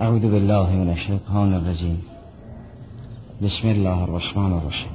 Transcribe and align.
اعوذ 0.00 0.20
بالله 0.20 0.70
من 0.70 0.90
الشیطان 0.90 1.54
الرجیم 1.54 1.98
بسم 3.42 3.68
الله 3.68 4.04
الرحمن 4.04 4.52
الرحیم 4.52 4.92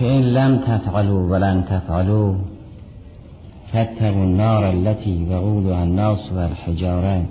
فإن 0.00 0.22
لم 0.34 0.58
تفعلوا 0.58 1.30
ولن 1.30 1.64
تفعلوا 1.64 2.34
فاتقوا 3.72 4.24
النار 4.24 4.70
التي 4.70 5.26
وقودها 5.30 5.82
الناس 5.84 6.32
والحجارة 6.32 7.24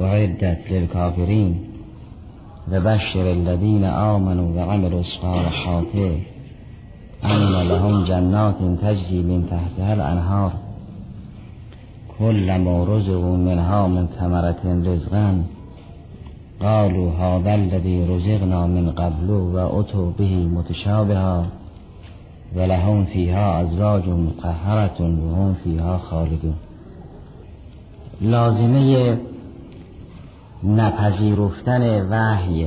وعدت 0.00 0.58
للكافرين. 0.70 1.52
وبشر 2.72 3.32
الذين 3.32 3.84
آمنوا 3.84 4.48
وعملوا 4.56 5.00
الصالحات 5.00 5.94
أن 7.24 7.68
لهم 7.68 8.04
جنات 8.04 8.58
تجري 8.82 9.22
من 9.22 9.46
تحتها 9.50 9.94
الأنهار. 9.94 10.52
كل 12.18 12.58
ما 12.58 12.84
رزقوا 12.84 13.36
منها 13.36 13.88
من 13.88 14.06
ثمرة 14.06 14.62
رزقا 14.92 15.44
قالوا 16.60 17.10
هذا 17.10 17.54
الذي 17.54 18.04
رزقنا 18.04 18.66
من 18.66 18.90
قبل 18.90 19.30
وأتوا 19.30 20.10
به 20.18 20.36
متشابها 20.36 21.46
ولهم 22.56 23.04
فيها 23.04 23.60
ازواج 23.60 24.08
مطهرة 24.08 25.00
وهم 25.00 25.54
فيها 25.64 25.98
خالدون. 25.98 26.54
لازمه 28.20 29.18
نپذیرفتن 30.64 32.08
وحی 32.10 32.66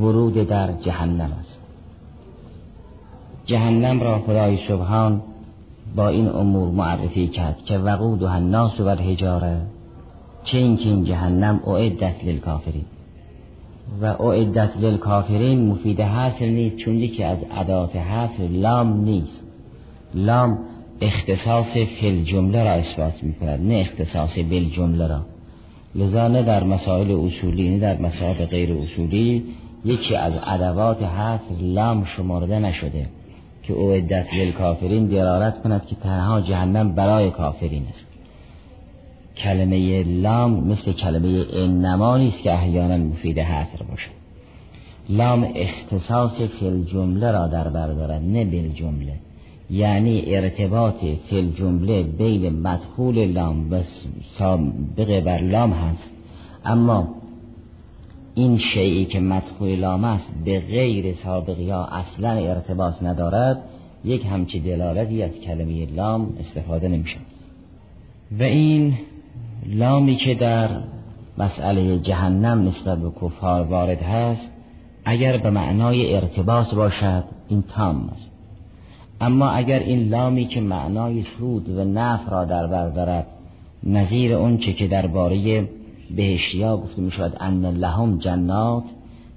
ورود 0.00 0.34
در 0.34 0.72
جهنم 0.72 1.32
است. 1.40 1.58
جهنم 3.46 4.00
را 4.00 4.18
خدای 4.18 4.58
سبحان 4.68 5.22
با 5.96 6.08
این 6.08 6.28
امور 6.28 6.68
معرفی 6.68 7.28
کرد 7.28 7.56
که 7.64 7.78
وقود 7.78 8.22
و 8.22 8.26
الناس 8.26 8.80
و 8.80 8.86
الحجاره 8.86 9.60
چه 10.44 10.58
اینکه 10.58 10.88
این 10.88 11.04
جهنم 11.04 11.60
اعدت 11.66 12.24
للکافرین. 12.24 12.84
و 14.00 14.22
اعدت 14.22 14.70
للکافرین 14.80 15.66
مفید 15.66 16.00
حاصل 16.00 16.48
نیست 16.48 16.76
چون 16.76 16.94
یکی 16.94 17.22
از 17.22 17.38
عدات 17.42 17.96
حاصل 17.96 18.52
لام 18.52 19.00
نیست. 19.00 19.42
لام 20.14 20.58
اختصاص 21.00 21.76
فل 22.00 22.24
جمله 22.24 22.64
را 22.64 22.70
اثبات 22.70 23.22
می 23.22 23.34
نه 23.40 23.74
اختصاص 23.74 24.38
بل 24.38 24.64
جمله 24.64 25.06
را. 25.06 25.20
لذا 25.94 26.28
نه 26.28 26.42
در 26.42 26.64
مسائل 26.64 27.10
اصولی 27.10 27.68
نه 27.68 27.78
در 27.78 27.98
مسائل 27.98 28.46
غیر 28.46 28.72
اصولی 28.72 29.44
یکی 29.84 30.16
از 30.16 30.32
ادوات 30.46 31.02
حاصل 31.02 31.64
لام 31.64 32.04
شمارده 32.04 32.58
نشده 32.58 33.06
که 33.62 33.74
اعدت 33.74 34.34
للکافرین 34.34 35.06
دلالت 35.06 35.62
کند 35.62 35.86
که 35.86 35.96
تنها 35.96 36.40
جهنم 36.40 36.94
برای 36.94 37.30
کافرین 37.30 37.86
است. 37.90 38.15
کلمه 39.36 40.02
لام 40.02 40.64
مثل 40.64 40.92
کلمه 40.92 41.46
انما 41.52 42.18
نیست 42.18 42.42
که 42.42 42.52
احیانا 42.52 42.96
مفید 42.96 43.38
حصر 43.38 43.84
باشد 43.84 44.10
لام 45.08 45.52
اختصاص 45.54 46.40
فل 46.40 46.84
جمله 46.84 47.32
را 47.32 47.46
در 47.46 47.68
بر 47.68 47.92
دارد 47.92 48.22
نه 48.22 48.44
بل 48.44 48.68
جمله. 48.68 49.12
یعنی 49.70 50.34
ارتباط 50.34 51.04
فل 51.30 51.50
جمله 51.50 52.02
بین 52.02 52.60
مدخول 52.62 53.24
لام 53.24 53.72
و 53.72 53.82
سابق 54.38 55.20
بر 55.20 55.40
لام 55.40 55.72
هست 55.72 56.10
اما 56.64 57.08
این 58.34 58.58
شیعی 58.58 59.04
که 59.04 59.20
مدخول 59.20 59.74
لام 59.74 60.04
است 60.04 60.32
به 60.44 60.60
غیر 60.60 61.14
سابق 61.14 61.60
یا 61.60 61.84
اصلا 61.84 62.30
ارتباط 62.30 63.02
ندارد 63.02 63.62
یک 64.04 64.26
همچی 64.26 64.60
دلالتی 64.60 65.22
از 65.22 65.40
کلمه 65.40 65.86
لام 65.86 66.36
استفاده 66.40 66.88
نمیشه 66.88 67.18
و 68.38 68.42
این 68.42 68.94
لامی 69.68 70.16
که 70.16 70.34
در 70.34 70.70
مسئله 71.38 71.98
جهنم 71.98 72.68
نسبت 72.68 72.98
به 72.98 73.10
کفار 73.10 73.62
وارد 73.62 74.02
هست 74.02 74.50
اگر 75.04 75.36
به 75.36 75.50
معنای 75.50 76.14
ارتباط 76.14 76.74
باشد 76.74 77.24
این 77.48 77.62
تام 77.62 78.08
است. 78.12 78.30
اما 79.20 79.50
اگر 79.50 79.78
این 79.78 80.08
لامی 80.08 80.46
که 80.46 80.60
معنای 80.60 81.24
سود 81.38 81.68
و 81.68 81.84
نف 81.84 82.20
را 82.30 82.44
در 82.44 82.66
بر 82.66 82.88
دارد 82.88 83.26
نظیر 83.84 84.34
اون 84.34 84.58
چه 84.58 84.72
که 84.72 84.86
درباره 84.86 85.68
بهشتیا 86.16 86.76
گفته 86.76 87.02
می 87.02 87.10
شود 87.10 87.36
ان 87.40 87.64
لهم 87.64 88.18
جنات 88.18 88.84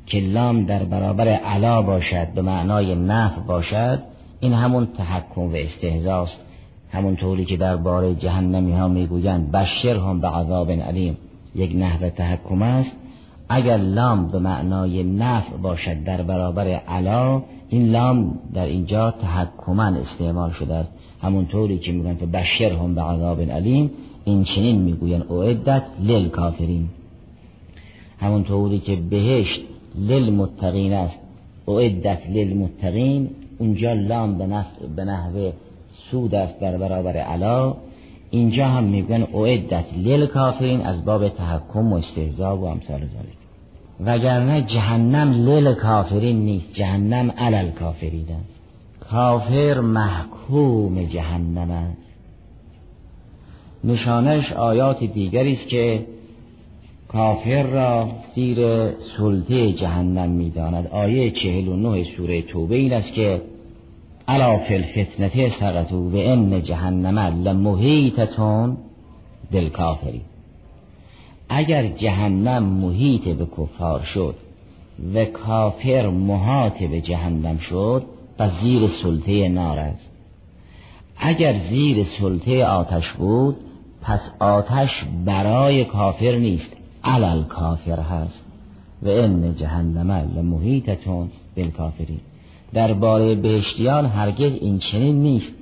که 0.05 0.19
لام 0.19 0.65
در 0.65 0.83
برابر 0.83 1.27
علا 1.27 1.81
باشد 1.81 2.27
به 2.35 2.41
معنای 2.41 2.95
نف 2.95 3.37
باشد 3.47 3.99
این 4.39 4.53
همون 4.53 4.85
تحکم 4.85 5.41
و 5.41 5.55
استهزاست. 5.55 6.45
همون 6.91 7.15
طوری 7.15 7.45
که 7.45 7.57
درباره 7.57 8.15
جهنمی 8.15 8.71
ها 8.71 8.87
می‌گویند 8.87 9.51
بشر 9.51 9.95
هم 9.95 10.21
به 10.21 10.27
عذاب 10.27 10.71
علیم. 10.71 11.17
یک 11.55 11.75
نحو 11.75 12.09
تحکم 12.09 12.61
است. 12.61 12.95
اگر 13.49 13.77
لام 13.77 14.27
به 14.27 14.39
معنای 14.39 15.03
نفع 15.03 15.57
باشد 15.57 16.03
در 16.03 16.21
برابر 16.21 16.67
علا 16.67 17.43
این 17.69 17.91
لام 17.91 18.39
در 18.53 18.65
اینجا 18.65 19.11
تحکمن 19.11 19.93
استعمال 19.95 20.51
شده 20.51 20.75
است. 20.75 20.91
همون 21.21 21.45
طوری 21.45 21.77
که 21.77 21.91
میگن 21.91 22.17
که 22.17 22.25
بشر 22.25 22.71
هم 22.71 22.95
به 22.95 23.01
عذاب 23.01 23.41
علیم 23.41 23.91
این 24.25 24.43
چنین 24.43 24.81
می‌گوین 24.81 25.23
اعدت 25.31 25.83
کافرین 26.31 26.89
همون 28.19 28.43
طوری 28.43 28.79
که 28.79 28.95
بهشت 28.95 29.61
متقین 30.31 30.93
است. 30.93 31.19
اعدت 31.67 32.27
متقین 32.55 33.29
اونجا 33.59 33.93
لام 33.93 34.37
به 34.95 35.05
نحو 35.05 35.51
سود 36.11 36.35
است 36.35 36.59
در 36.59 36.77
برابر 36.77 37.17
علا. 37.17 37.75
اینجا 38.29 38.67
هم 38.67 38.83
میگن 38.83 39.27
اعدت 39.33 39.85
کافرین 40.33 40.81
از 40.81 41.05
باب 41.05 41.29
تحکم 41.29 41.93
و 41.93 41.95
استهزا 41.95 42.57
و 42.57 42.65
امثال 42.65 42.99
ذالک 42.99 43.39
وگرنه 44.05 44.61
جهنم 44.61 45.31
لیل 45.31 45.73
کافرین 45.73 46.45
نیست 46.45 46.73
جهنم 46.73 47.31
علل 47.31 47.71
کافرین 47.71 48.25
است. 48.29 48.59
کافر 49.11 49.79
محکوم 49.79 51.03
جهنم 51.03 51.71
است. 51.71 51.97
نشانش 53.83 54.53
آیات 54.53 55.03
دیگری 55.03 55.53
است 55.53 55.67
که 55.67 56.05
کافر 57.07 57.63
را 57.63 58.09
زیر 58.35 58.89
سلطه 58.91 59.73
جهنم 59.73 60.29
می‌داند. 60.29 60.87
آیه 60.87 61.31
چهل 61.31 61.67
و 61.67 61.75
نه 61.75 62.03
سوره 62.17 62.41
توبه 62.41 62.75
این 62.75 62.93
است 62.93 63.13
که 63.13 63.41
علا 64.29 64.57
فی 64.57 64.75
الفتنه 64.75 65.49
سقطو 65.49 66.09
و 66.09 66.15
ان 66.15 66.61
جهنم 66.63 67.19
لمحیطتون 67.19 68.77
دل 69.51 69.69
کافری. 69.69 70.21
اگر 71.49 71.87
جهنم 71.87 72.63
محیط 72.63 73.27
به 73.27 73.45
کفار 73.45 74.01
شد 74.01 74.35
و 75.13 75.25
کافر 75.25 76.09
محاط 76.09 76.83
به 76.83 77.01
جهنم 77.01 77.57
شد 77.57 78.03
پس 78.37 78.51
زیر 78.61 78.87
سلطه 78.87 79.49
نار 79.49 79.79
است. 79.79 80.09
اگر 81.17 81.53
زیر 81.53 82.03
سلطه 82.03 82.65
آتش 82.65 83.11
بود 83.11 83.55
پس 84.01 84.31
آتش 84.39 85.03
برای 85.25 85.85
کافر 85.85 86.35
نیست 86.35 86.71
علل 87.03 87.43
کافر 87.43 87.99
هست. 87.99 88.45
و 89.03 89.07
ان 89.07 89.55
جهنم 89.55 90.11
لمحیطتون 90.11 91.29
بالکافرین 91.55 92.19
درباره 92.73 93.35
بهشتیان 93.35 94.05
هرگز 94.05 94.53
این 94.61 94.77
چنین 94.77 95.21
نیست 95.21 95.53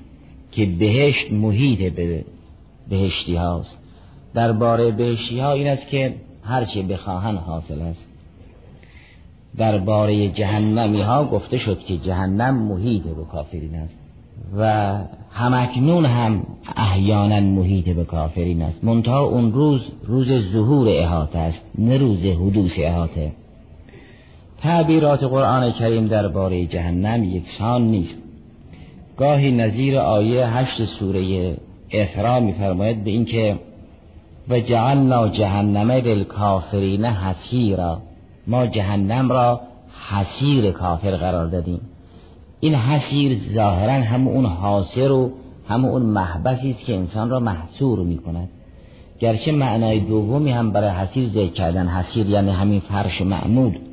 که 0.51 0.65
بهشت 0.65 1.31
محیط 1.31 1.93
به 1.93 2.25
بهشتی 2.89 3.35
هاست. 3.35 3.77
درباره 4.33 4.91
بهشتی 4.91 5.39
ها 5.39 5.51
این 5.51 5.67
است 5.67 5.87
که 5.87 6.15
هرچه 6.43 6.81
بخواهن 6.81 7.35
حاصل 7.35 7.81
است. 7.81 8.03
درباره 9.57 10.29
جهنمی 10.29 11.01
ها 11.01 11.25
گفته 11.25 11.57
شد 11.57 11.79
که 11.79 11.97
جهنم 11.97 12.55
محیط 12.55 13.03
به 13.03 13.23
کافرین 13.31 13.75
است 13.75 13.97
و 14.57 14.97
همکنون 15.31 16.05
هم 16.05 16.43
احیانا 16.75 17.39
محیط 17.39 17.89
به 17.89 18.03
کافرین 18.03 18.61
است. 18.61 18.83
منتها 18.83 19.23
اون 19.23 19.53
روز 19.53 19.81
روز 20.03 20.51
ظهور 20.51 20.87
احاطه 20.89 21.39
است 21.39 21.61
نه 21.77 21.97
روز 21.97 22.25
حدوث 22.25 22.71
احاطه. 22.77 23.31
تعبیرات 24.61 25.23
قرآن 25.23 25.71
کریم 25.71 26.07
درباره 26.07 26.65
جهنم 26.65 27.23
یکسان 27.23 27.81
نیست. 27.81 28.17
گاهی 29.17 29.51
نظیر 29.51 29.97
آیه 29.97 30.47
هشت 30.47 30.83
سوره 30.83 31.57
احرام 31.89 32.43
میفرماید 32.43 33.03
به 33.03 33.09
اینکه 33.09 33.59
و 34.49 34.59
جعلنا 34.59 35.29
جهنم 35.29 35.91
للکافرین 35.91 37.05
حسیرا 37.05 38.01
ما 38.47 38.67
جهنم 38.67 39.31
را 39.31 39.61
حسیر 40.09 40.71
کافر 40.71 41.11
قرار 41.11 41.47
دادیم. 41.47 41.81
این 42.59 42.75
حسیر 42.75 43.37
ظاهرا 43.53 43.93
هم 43.93 44.27
اون 44.27 44.45
حاصر 44.45 45.11
و 45.11 45.31
هم 45.67 45.85
اون 45.85 46.01
محبسی 46.01 46.71
است 46.71 46.85
که 46.85 46.95
انسان 46.95 47.29
را 47.29 47.39
محصور 47.39 47.99
می 47.99 48.17
کند 48.17 48.49
گرچه 49.19 49.51
معنای 49.51 49.99
دومی 49.99 50.51
هم 50.51 50.71
برای 50.71 50.89
حسیر 50.89 51.27
ذکر 51.27 51.53
کردن 51.53 51.87
حسیر 51.87 52.29
یعنی 52.29 52.51
همین 52.51 52.79
فرش 52.79 53.21
معمود. 53.21 53.86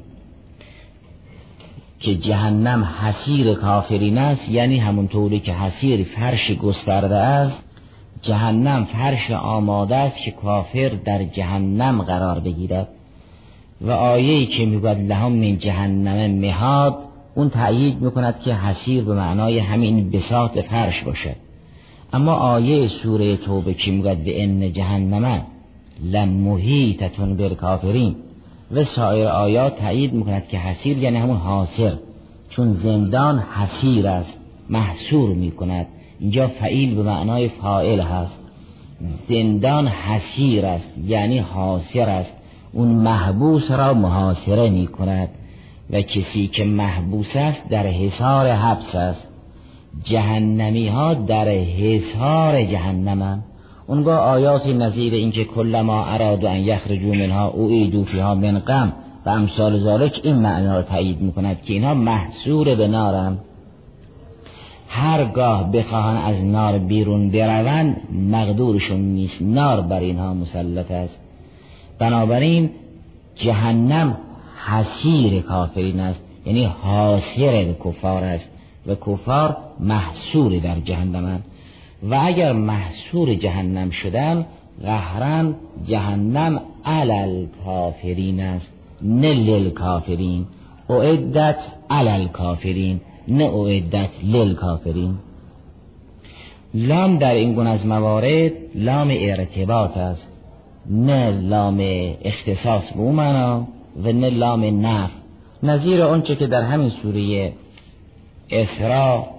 که 2.05 2.15
جهنم 2.15 2.85
حسیر 2.85 3.55
کافرین 3.55 4.19
است 4.19 4.49
یعنی 4.49 4.79
همون 4.79 5.09
طوری 5.09 5.41
که 5.41 5.53
حسیر 5.53 6.05
فرش 6.05 6.51
گسترده 6.51 7.17
است 7.17 7.65
جهنم 8.23 8.85
فرش 8.85 9.31
آماده 9.31 9.97
است 9.97 10.17
که 10.17 10.31
کافر 10.31 10.89
در 11.05 11.25
جهنم 11.25 12.03
قرار 12.03 12.41
بگیرد. 12.41 12.89
و 13.81 13.91
آیه‌ای 13.91 14.47
که 14.47 14.67
می‌گوید 14.67 14.99
لهم 14.99 15.33
من 15.33 15.59
جهنم 15.59 16.31
مهاد 16.31 16.99
اون 17.35 17.49
تأیید 17.49 18.03
می‌کند 18.03 18.41
که 18.41 18.55
حسیر 18.55 19.05
به 19.05 19.15
معنای 19.15 19.59
همین 19.59 20.11
بساط 20.11 20.59
فرش 20.59 21.03
باشه 21.05 21.37
اما 22.12 22.33
آیه 22.33 22.89
سوره 22.89 23.37
توبه 23.37 23.75
که 23.75 23.91
می‌گوید 23.91 24.25
به 24.25 24.43
ان 24.43 24.73
جهنم 24.73 25.47
لمحیطتون 26.05 27.37
بالکافرین. 27.37 28.17
و 28.71 28.83
سایر 28.83 29.29
آیات 29.29 29.77
تأیید 29.77 30.13
می‌کند 30.13 30.49
که 30.49 30.59
حسیر 30.59 30.99
یعنی 30.99 31.19
همون 31.19 31.37
حاصر 31.37 31.93
چون 32.51 32.73
زندان 32.73 33.39
حسیر 33.39 34.07
است 34.07 34.41
محصور 34.71 35.35
می‌کند. 35.35 35.87
اینجا 36.21 36.49
فعیل 36.49 36.95
به 36.95 37.03
معنای 37.03 37.49
فائل 37.49 38.01
هست. 38.01 38.39
زندان 39.29 39.89
حسیر 39.89 40.67
است 40.67 40.99
یعنی 41.07 41.39
حاصر 41.39 42.09
است. 42.09 42.33
اون 42.73 42.89
محبوس 42.89 43.71
را 43.71 43.95
محاصره 43.95 44.71
می 44.71 44.87
کند 44.87 45.29
و 45.91 46.03
کسی 46.03 46.47
که 46.47 46.65
محبوس 46.65 47.37
است 47.37 47.69
در 47.69 47.87
حصار 47.87 48.47
حبس 48.47 48.95
است. 48.95 49.29
جهنمی 50.05 50.89
ها 50.89 51.15
در 51.15 51.49
حصار 51.49 52.65
جهنمن. 52.65 53.43
اونگاه 53.87 54.19
آیاتی 54.19 54.75
نظیر 54.75 55.15
اینکه 55.15 55.45
کل 55.45 55.81
ما 55.81 56.07
اراد 56.07 56.45
ان 56.45 56.57
یخرجو 56.57 57.15
منها 57.15 57.49
او 57.49 57.69
ایدو 57.69 58.05
فیها 58.05 58.35
من 58.35 58.59
غم 58.59 58.93
و 59.27 59.31
امثال 59.31 59.79
ذالک 59.79 60.21
این 60.23 60.37
معنا 60.37 60.75
را 60.75 60.83
تایید 60.83 61.21
می‌کند 61.21 61.63
که 61.63 61.73
اینها 61.73 61.95
محصور 61.95 62.75
به 62.75 62.89
نارم 62.89 63.39
هرگاه 64.89 65.73
بخواهن 65.73 66.17
از 66.17 66.45
نار 66.45 66.79
بیرون 66.79 67.31
بروند 67.31 68.01
مقدورشون 68.31 69.01
نیست 69.01 69.43
نار 69.43 69.81
بر 69.81 70.01
اینها 70.01 70.35
مسلط 70.35 70.91
است 70.91 71.19
بنابراین 71.99 72.71
جهنم 73.35 74.17
حسیر 74.67 75.43
کافرین 75.43 76.01
است 76.01 76.23
یعنی 76.47 76.65
حاصر 76.65 77.73
کفار 77.85 78.25
است 78.25 78.49
و 78.87 78.95
کفار 78.95 79.57
محصور 79.81 80.59
در 80.59 80.81
جهنم 80.81 81.43
و 82.11 82.21
اگر 82.23 82.53
محصور 82.53 83.35
جهنم 83.35 83.91
شدن 83.91 84.47
قهرن 84.83 85.55
جهنم 85.87 86.61
علل 86.85 87.47
کافرین 87.65 88.41
است 88.41 88.73
نه 89.03 89.33
لل 89.33 89.71
کافرین 89.71 90.47
اعدت 90.91 91.59
علل 91.91 92.29
کافرین 92.29 93.01
نه 93.29 93.45
اعدت 93.45 94.11
لل 94.25 94.55
کافرین 94.55 95.15
لام 96.75 97.19
در 97.19 97.35
این 97.35 97.55
گونه 97.55 97.71
از 97.71 97.87
موارد 97.87 98.53
لام 98.75 99.09
ارتباط 99.11 99.97
است. 99.97 100.29
نه 100.91 101.31
لام 101.31 101.81
اختصاص 102.25 102.93
به 102.93 103.01
اون 103.01 103.15
معنا 103.15 103.67
و 104.05 104.12
نه 104.12 104.31
لام 104.31 104.87
نف 104.87 105.11
نظیر 105.62 106.03
آنچه 106.03 106.37
که 106.37 106.47
در 106.47 106.62
همین 106.62 106.89
سوره 106.89 107.53
اسراء 108.51 109.34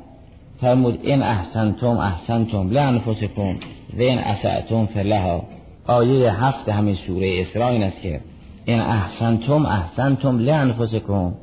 فرمود 0.61 0.99
این 1.03 1.21
احسنتم 1.21 1.97
احسنتم 1.97 2.69
لانفسکم 2.69 3.55
و 3.97 4.01
این 4.01 4.19
اسعتم 4.19 4.85
فلها 4.85 5.43
آیه 5.87 6.43
هفت 6.43 6.69
همین 6.69 6.95
سوره 6.95 7.41
اسراء 7.41 7.69
این 7.69 7.83
است 7.83 8.01
که 8.01 8.19
این 8.65 8.79
احسنتم 8.79 9.65
احسنتم 9.65 10.39
لانفسکم 10.39 11.33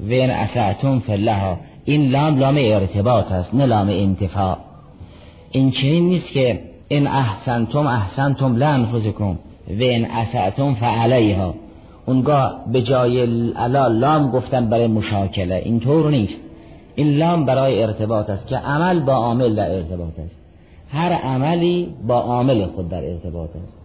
و 0.00 0.10
این 0.10 0.30
اسعتم 0.30 0.98
فلها 0.98 1.58
این 1.84 2.10
لام 2.10 2.38
لام 2.38 2.56
ارتباط 2.58 3.32
است 3.32 3.54
نه 3.54 3.66
لام 3.66 3.88
انتفاع. 3.88 4.58
این 5.50 5.70
چنین 5.70 6.08
نیست 6.08 6.32
که 6.32 6.60
این 6.88 7.06
احسنتم 7.06 7.86
احسنتم 7.86 8.56
لانفسکم 8.56 9.38
و 9.68 9.82
این 9.82 10.10
اسعتم 10.10 10.74
فعلیها 10.74 11.54
اونگاه 12.06 12.64
به 12.72 12.82
جای 12.82 13.20
الا 13.56 13.86
لام 13.86 14.30
گفتن 14.30 14.68
برای 14.68 14.86
مشاکله. 14.86 15.62
اینطور 15.64 16.10
نیست. 16.10 16.40
این 17.00 17.16
لام 17.16 17.44
برای 17.44 17.82
ارتباط 17.82 18.30
است 18.30 18.46
که 18.46 18.56
عمل 18.56 19.00
با 19.00 19.12
عامل 19.12 19.54
در 19.54 19.70
ارتباط 19.70 20.18
است. 20.18 20.36
هر 20.92 21.12
عملی 21.12 21.88
با 22.06 22.20
عامل 22.20 22.66
خود 22.66 22.88
در 22.88 23.04
ارتباط 23.04 23.50
است. 23.64 23.78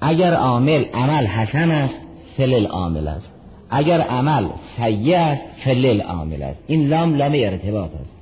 اگر 0.00 0.34
عامل 0.34 0.84
عمل 0.94 1.26
حسن 1.26 1.70
است 1.70 1.94
فلل 2.36 2.66
عامل 2.66 3.08
است. 3.08 3.32
اگر 3.70 4.00
عمل 4.00 4.46
سیع 4.76 5.18
است 5.18 5.42
فلل 5.64 6.00
عامل 6.00 6.42
است. 6.42 6.62
این 6.66 6.88
لام 6.88 7.14
لام 7.14 7.32
ارتباط 7.34 7.90
است. 7.90 8.16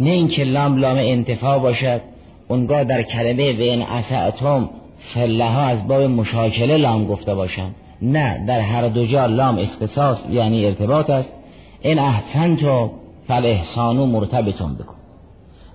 نه 0.00 0.10
اینکه 0.10 0.44
لام 0.44 0.76
لام 0.76 0.96
انتفاع 0.96 1.58
باشد 1.58 2.00
اونگاه 2.48 2.84
در 2.84 3.02
کلمه 3.02 3.52
و 3.52 3.60
این 3.60 3.82
اسعتم 3.82 4.70
فله 5.14 5.48
ها 5.48 5.62
از 5.62 5.86
باب 5.88 6.02
مشاکله 6.02 6.76
لام 6.76 7.06
گفته 7.06 7.34
باشم 7.34 7.70
نه 8.02 8.44
در 8.46 8.60
هر 8.60 8.88
دو 8.88 9.06
جا 9.06 9.26
لام 9.26 9.58
اختصاص 9.58 10.18
یعنی 10.30 10.66
ارتباط 10.66 11.10
است. 11.10 11.37
این 11.80 11.98
احسنتم 11.98 12.90
فالاحسانو 13.28 14.06
مرتبطون 14.06 14.74
بکن. 14.74 14.94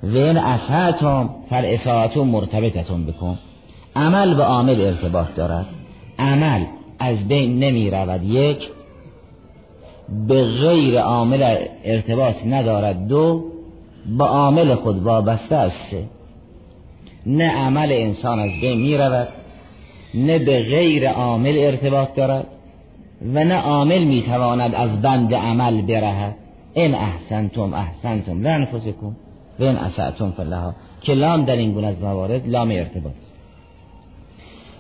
و 0.03 0.17
این 0.17 0.37
اسعتم 0.37 1.29
فالاساعتو 1.49 2.23
مرتبطتون 2.23 3.05
بکن. 3.05 3.37
عمل 3.95 4.33
به 4.35 4.43
عامل 4.43 4.81
ارتباط 4.81 5.35
دارد. 5.35 5.65
عمل 6.19 6.65
از 6.99 7.27
بین 7.27 7.59
نمی 7.59 7.89
رود 7.89 8.23
یک 8.23 8.69
به 10.27 10.43
غیر 10.43 10.99
عامل 10.99 11.57
ارتباط 11.83 12.35
ندارد. 12.45 13.07
دو 13.07 13.43
با 14.17 14.25
عامل 14.25 14.75
خود 14.75 15.03
وابسته 15.03 15.55
است. 15.55 15.95
نه 17.25 17.49
عمل 17.49 17.91
انسان 17.91 18.39
از 18.39 18.51
بین 18.61 18.81
می 18.81 18.97
رود 18.97 19.27
نه 20.13 20.39
به 20.39 20.63
غیر 20.63 21.09
عامل 21.09 21.57
ارتباط 21.57 22.15
دارد. 22.15 22.47
و 23.23 23.43
نه 23.43 23.55
عامل 23.55 24.03
می 24.03 24.21
تواند 24.21 24.75
از 24.75 25.01
بند 25.01 25.33
عمل 25.33 25.81
برهد. 25.81 26.35
این 26.73 26.95
احسنتم 26.95 27.73
احسنتم. 27.73 28.41
لانفسکم 28.41 29.15
و 29.59 29.63
این 29.63 29.75
اسعتم 29.75 30.31
فلها 30.31 30.73
که 31.01 31.13
لام 31.13 31.45
در 31.45 31.55
این 31.55 31.73
گونه 31.73 31.87
از 31.87 32.01
موارد 32.01 32.47
لام 32.47 32.71
ارتباط 32.71 33.13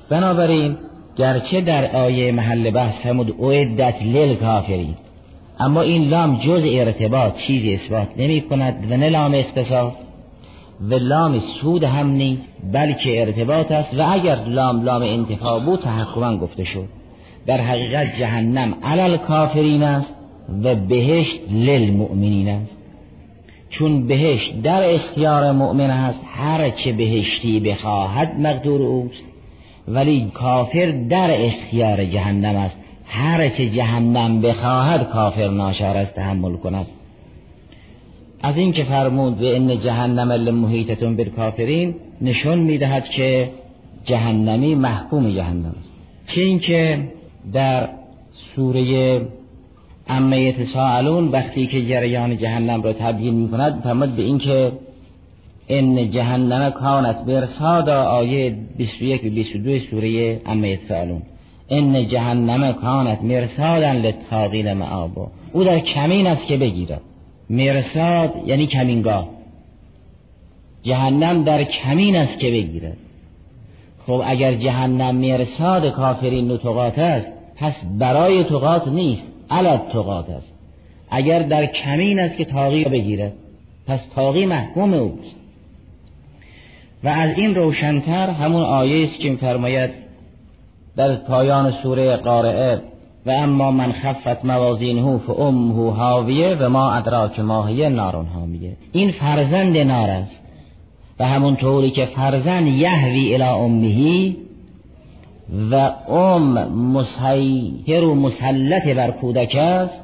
بنابراین 0.09 0.77
گرچه 1.15 1.61
در 1.61 1.95
آیه 1.95 2.31
محل 2.31 2.71
بحث 2.71 3.05
همود 3.05 3.35
اعدت 3.39 4.01
لیل 4.01 4.35
کافرین 4.35 4.95
اما 5.59 5.81
این 5.81 6.09
لام 6.09 6.39
جز 6.39 6.61
ارتباط 6.65 7.37
چیزی 7.37 7.73
اثبات 7.73 8.07
نمی 8.17 8.41
کند 8.41 8.91
و 8.91 8.97
نه 8.97 9.09
لام 9.09 9.33
اختصاص 9.33 9.93
و 10.81 10.93
لام 10.93 11.39
سود 11.39 11.83
هم 11.83 12.07
نیست 12.07 12.47
بلکه 12.73 13.21
ارتباط 13.21 13.71
است. 13.71 13.99
و 13.99 14.05
اگر 14.09 14.35
لام 14.35 14.83
لام 14.83 15.01
انتفاع 15.01 15.59
بود 15.59 15.79
تحکما 15.79 16.37
گفته 16.37 16.63
شد. 16.63 17.02
در 17.45 17.61
حقیقت 17.61 18.19
جهنم 18.19 18.75
علل 18.83 19.17
کافرین 19.17 19.83
است 19.83 20.15
و 20.63 20.75
بهشت 20.75 21.39
للمؤمنین 21.51 22.49
است. 22.49 22.77
چون 23.69 24.07
بهشت 24.07 24.61
در 24.61 24.93
اختیار 24.93 25.51
مؤمن 25.51 25.89
است 25.89 26.19
هر 26.35 26.69
چه 26.69 26.93
بهشتی 26.93 27.59
بخواهد 27.59 28.39
مقدور 28.39 28.81
اوست. 28.81 29.23
ولی 29.87 30.31
کافر 30.33 31.05
در 31.09 31.45
اختیار 31.45 32.05
جهنم 32.05 32.55
است. 32.55 32.77
هر 33.05 33.49
چه 33.49 33.69
جهنم 33.69 34.41
بخواهد 34.41 35.09
کافر 35.09 35.47
ناشار 35.47 35.97
است 35.97 36.15
تحمل 36.15 36.55
کند. 36.55 36.85
از 38.43 38.57
این 38.57 38.71
که 38.71 38.83
فرمود 38.83 39.37
به 39.37 39.55
ان 39.55 39.79
جهنم 39.79 40.31
لمحیطتون 40.31 41.15
بالکافرین 41.15 41.95
نشون 42.21 42.59
می‌دهد 42.59 43.03
که 43.03 43.49
جهنمی 44.05 44.75
محکوم 44.75 45.29
جهنم 45.31 45.75
است. 45.79 45.89
چه 46.35 46.41
اینکه 46.41 46.99
در 47.53 47.89
سوره 48.55 49.21
اما 50.07 50.35
یتساءلون 50.35 51.27
وقتی 51.27 51.67
که 51.67 51.85
جریان 51.85 52.37
جهنم 52.37 52.81
را 52.81 52.93
تبیین 52.93 53.33
می 53.33 53.49
کند 53.49 53.81
فرمود 53.83 54.15
به 54.15 54.21
اینکه 54.21 54.71
ان 55.69 56.11
جهنم 56.11 56.69
کانت 56.69 57.25
برسادا 57.25 58.03
آیه 58.03 58.55
21 58.77 59.23
و 59.25 59.29
22 59.29 59.79
سوره 59.91 60.41
اما 60.45 60.67
یتساءلون 60.67 61.21
ان 61.69 62.07
جهنم 62.07 62.71
کانت 62.71 63.23
مرسادا 63.23 63.91
للطاغین 63.91 64.73
معابا. 64.73 65.27
او 65.53 65.63
در 65.63 65.79
کمین 65.79 66.27
است 66.27 66.47
که 66.47 66.57
بگیرد. 66.57 67.01
مرساد 67.49 68.33
یعنی 68.45 68.67
کمینگاه. 68.67 69.29
جهنم 70.83 71.43
در 71.43 71.63
کمین 71.63 72.15
است 72.15 72.39
که 72.39 72.51
بگیرد. 72.51 72.97
خب 74.07 74.21
اگر 74.25 74.53
جهنم 74.53 75.15
مرساد 75.15 75.89
کافرین 75.89 76.51
و 76.51 76.57
تقات 76.57 76.99
است 76.99 77.32
پس 77.55 77.73
برای 77.99 78.43
تقات 78.43 78.87
نیست 78.87 79.27
علت 79.49 79.89
تقات 79.89 80.29
است. 80.29 80.53
اگر 81.09 81.43
در 81.43 81.65
کمین 81.65 82.19
است 82.19 82.37
که 82.37 82.45
تاقی 82.45 82.83
بگیرد 82.83 83.33
پس 83.87 83.99
تاقی 84.15 84.45
محکوم 84.45 84.93
اوست. 84.93 85.35
و 87.03 87.07
از 87.07 87.37
این 87.37 87.55
روشنتر 87.55 88.29
همون 88.29 88.61
آیه 88.61 89.03
است 89.03 89.19
که 89.19 89.35
فرماید 89.35 89.89
در 90.95 91.15
پایان 91.15 91.71
سوره 91.71 92.15
قارعه 92.15 92.81
و 93.25 93.31
اما 93.31 93.71
من 93.71 93.91
خفت 93.91 94.45
موازینه 94.45 95.17
فامه 95.17 95.93
هاویه 95.93 96.55
و 96.59 96.69
ما 96.69 96.91
ادراک 96.91 97.39
ماهیه 97.39 97.89
نارون 97.89 98.25
هامیه 98.25 98.75
این 98.91 99.11
فرزند 99.11 99.77
نار 99.77 100.09
است. 100.09 100.39
و 101.19 101.25
همون 101.25 101.55
طوری 101.55 101.91
که 101.91 102.05
فرزند 102.05 102.67
یهوی 102.67 103.35
الى 103.35 103.43
امهی 103.43 104.37
و 105.71 105.75
ام 106.11 106.73
مسیحر 106.73 108.03
و 108.03 108.15
مسلط 108.15 108.87
بر 108.87 109.11
کودک 109.11 109.55
است 109.55 110.03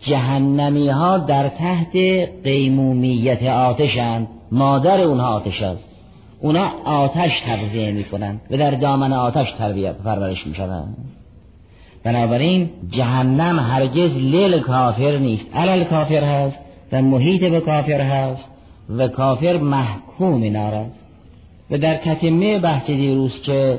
جهنمی 0.00 0.88
ها 0.88 1.18
در 1.18 1.48
تحت 1.48 1.96
قیمومیت 2.44 3.42
آتشند 3.42 4.28
مادر 4.52 5.00
اونها 5.00 5.28
آتش 5.28 5.62
است. 5.62 5.84
اونا 6.40 6.70
آتش 6.84 7.30
تغذیه 7.46 7.90
می‌کنند 7.92 8.40
و 8.50 8.56
در 8.56 8.70
دامن 8.70 9.12
آتش 9.12 9.52
تربیت 9.52 9.96
پرورش 9.96 10.46
می‌شوند. 10.46 10.96
بنابراین 12.04 12.70
جهنم 12.90 13.58
هرگز 13.58 14.16
لیل 14.16 14.60
کافر 14.60 15.18
نیست 15.18 15.56
علل 15.56 15.84
کافر 15.84 16.24
هست 16.24 16.58
و 16.92 17.02
محیط 17.02 17.44
به 17.44 17.60
کافر 17.60 18.00
هست 18.00 18.44
و 18.96 19.08
کافر 19.08 19.56
محکوم 19.56 20.44
نار 20.44 20.84
و 21.70 21.78
در 21.78 21.96
تتمه 21.96 22.58
بحث 22.58 22.86
دیروز 22.86 23.42
که 23.42 23.78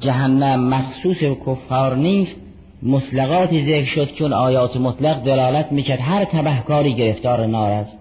جهنم 0.00 0.68
مخصوص 0.68 1.16
به 1.18 1.36
کفار 1.46 1.96
نیست. 1.96 2.36
مطلقاتی 2.82 3.62
ذکر 3.62 3.84
شد 3.84 4.14
چون 4.14 4.32
آیات 4.32 4.76
مطلق 4.76 5.24
دلالت 5.24 5.72
می‌کرد. 5.72 6.00
هر 6.00 6.24
تبهکاری 6.24 6.94
گرفتار 6.94 7.46
نار 7.46 7.70
است. 7.70 7.98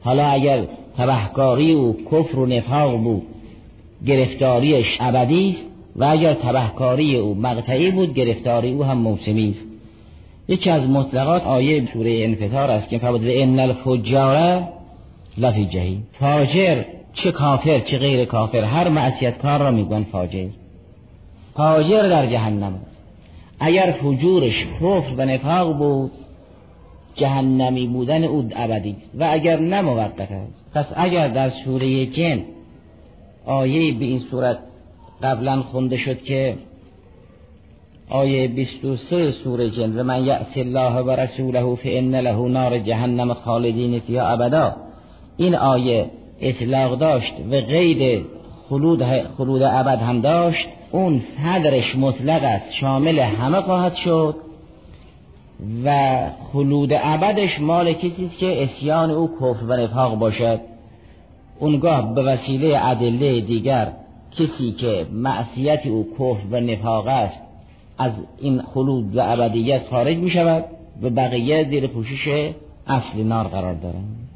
حالا 0.00 0.26
اگر 0.26 0.66
تبهکاری 0.98 1.74
و 1.74 1.92
کفر 1.92 2.38
و 2.38 2.46
نفاق 2.46 2.96
بود 2.96 3.22
گرفتاریش 4.06 4.86
ابدی 5.00 5.50
است 5.50 5.66
و 5.96 6.04
اگر 6.04 6.34
تبهکاری 6.34 7.16
او 7.16 7.34
مقطعی 7.34 7.90
بود 7.90 8.14
گرفتاری 8.14 8.72
او 8.72 8.84
هم 8.84 8.98
موسمی 8.98 9.50
است. 9.50 9.66
یکی 10.48 10.70
از 10.70 10.90
مطلقات 10.90 11.46
آیه 11.46 11.88
سوره 11.92 12.24
انفطار 12.24 12.70
است 12.70 12.88
که 12.88 12.98
فرمود 12.98 13.20
ان 13.24 13.60
الفجار 13.60 14.62
لفی 15.38 15.64
جهی 15.66 15.98
فاجر 16.20 16.82
چه 17.14 17.32
کافر 17.32 17.80
چه 17.80 17.98
غیر 17.98 18.24
کافر 18.24 18.64
هر 18.64 18.88
معصیت 18.88 19.38
کار 19.38 19.60
را 19.60 19.70
میگن 19.70 20.02
فاجر. 20.12 20.46
فاجر 21.60 22.08
در 22.08 22.26
جهنم 22.26 22.74
است 22.74 23.02
اگر 23.60 23.94
فجورش 24.02 24.66
کفر 24.76 25.14
و 25.16 25.24
نفاق 25.24 25.78
بود 25.78 26.10
جهنمی 27.14 27.86
بودن 27.86 28.24
او 28.24 28.48
ابدی 28.56 28.96
و 29.18 29.28
اگر 29.32 29.58
نه 29.58 29.80
موقت 29.80 30.20
است. 30.20 30.64
پس 30.74 30.86
اگر 30.96 31.28
در 31.28 31.50
سوره 31.50 32.06
جن 32.06 32.42
آیه 33.46 33.98
به 33.98 34.04
این 34.04 34.20
صورت 34.30 34.58
قبلا 35.22 35.62
خونده 35.62 35.96
شد 35.96 36.22
که 36.22 36.54
آیه 38.10 38.48
23 38.48 39.30
سوره 39.30 39.70
جن 39.70 40.00
و 40.00 40.02
من 40.02 40.24
یأس 40.24 40.56
الله 40.56 41.02
و 41.02 41.10
رسوله 41.10 41.74
فإن 41.76 42.14
له 42.14 42.48
نار 42.48 42.78
جهنم 42.78 43.34
خالدین 43.34 44.00
فیها 44.00 44.26
ابدا. 44.26 44.76
این 45.36 45.54
آیه 45.54 46.10
اطلاق 46.40 46.98
داشت 46.98 47.32
و 47.50 47.60
غیر 47.60 48.24
خلود, 48.68 49.04
خلود 49.38 49.62
ابد 49.62 49.98
هم 49.98 50.20
داشت. 50.20 50.68
اون 50.92 51.20
صدرش 51.20 51.96
مطلق 51.96 52.42
است 52.44 52.72
شامل 52.72 53.18
همه 53.18 53.60
خواهد 53.60 53.94
شد 53.94 54.34
و 55.84 56.20
خلود 56.52 56.90
ابدش 56.92 57.60
مال 57.60 57.92
کسی 57.92 58.24
است 58.24 58.38
که 58.38 58.62
اسیان 58.62 59.10
او 59.10 59.30
کفر 59.36 59.64
و 59.64 59.76
نفاق 59.76 60.18
باشد. 60.18 60.60
اونگاه 61.58 62.14
به 62.14 62.22
وسیله 62.22 62.86
ادله 62.86 63.40
دیگر 63.40 63.92
کسی 64.38 64.72
که 64.72 65.06
معصیت 65.12 65.86
او 65.86 66.08
کفر 66.14 66.46
و 66.50 66.60
نفاق 66.60 67.06
است 67.06 67.40
از 67.98 68.12
این 68.38 68.62
خلود 68.62 69.16
و 69.16 69.20
ابدیت 69.32 69.82
خارج 69.90 70.16
می 70.16 70.30
شود 70.30 70.64
و 71.02 71.10
بقیه 71.10 71.68
زیر 71.68 71.86
پوشش 71.86 72.52
اصل 72.86 73.22
نار 73.22 73.48
قرار 73.48 73.74
دارند. 73.74 74.28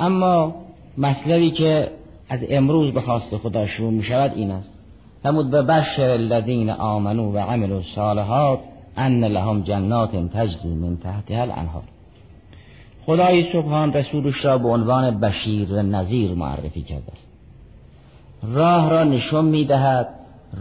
اما 0.00 0.54
مطلبی 0.98 1.50
که 1.50 1.90
از 2.28 2.40
امروز 2.50 2.94
به 2.94 3.00
خواست 3.00 3.36
خدا 3.36 3.66
شروع 3.66 3.90
می 3.90 4.04
شود 4.04 4.32
این 4.34 4.50
است. 4.50 4.71
فرمود 5.22 5.50
به 5.50 5.62
بشر 5.62 6.10
الذین 6.10 6.70
آمنو 6.70 7.32
و 7.32 7.38
عملوا 7.38 7.76
الصالحات 7.76 8.58
ان 8.96 9.24
لهم 9.24 9.62
جنات 9.62 10.10
تجری 10.10 10.74
من 10.74 10.96
تحتها 10.96 11.42
الانهار. 11.42 11.82
خدای 13.06 13.52
سبحان 13.52 13.92
رسولش 13.92 14.44
را 14.44 14.58
به 14.58 14.68
عنوان 14.68 15.20
بشیر 15.20 15.72
و 15.72 15.82
نظیر 15.82 16.34
معرفی 16.34 16.82
کرده 16.82 17.12
است. 17.12 17.26
راه 18.42 18.90
را 18.90 19.04
نشون 19.04 19.44
می‌دهد 19.44 20.08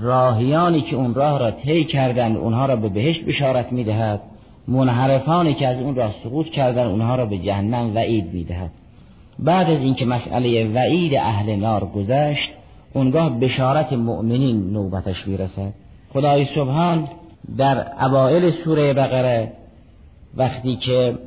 راهیانی 0.01 0.81
که 0.81 0.95
اون 0.95 1.13
راه 1.13 1.39
را 1.39 1.51
طی 1.51 1.85
کردند 1.85 2.37
اونها 2.37 2.65
را 2.65 2.75
به 2.75 2.89
بهشت 2.89 3.25
بشارت 3.25 3.71
می‌دهد 3.71 4.21
منحرفانی 4.67 5.53
که 5.53 5.67
از 5.67 5.77
اون 5.77 5.95
راه 5.95 6.15
سقوط 6.23 6.45
کردند 6.45 6.89
اونها 6.89 7.15
را 7.15 7.25
به 7.25 7.37
جهنم 7.37 7.95
وعید 7.95 8.33
می‌دهد. 8.33 8.71
بعد 9.39 9.69
از 9.69 9.79
اینکه 9.79 10.05
مسئله 10.05 10.73
وعید 10.73 11.15
اهل 11.15 11.55
نار 11.55 11.85
گذشت 11.85 12.49
اونگاه 12.93 13.39
بشارت 13.39 13.93
مؤمنین 13.93 14.71
نوبتش 14.73 15.27
می‌رسد 15.27 15.73
خدای 16.13 16.45
سبحان 16.45 17.07
در 17.57 17.85
اوائل 18.05 18.49
سوره 18.49 18.93
بقره 18.93 19.51
وقتی 20.37 20.75
که 20.75 21.17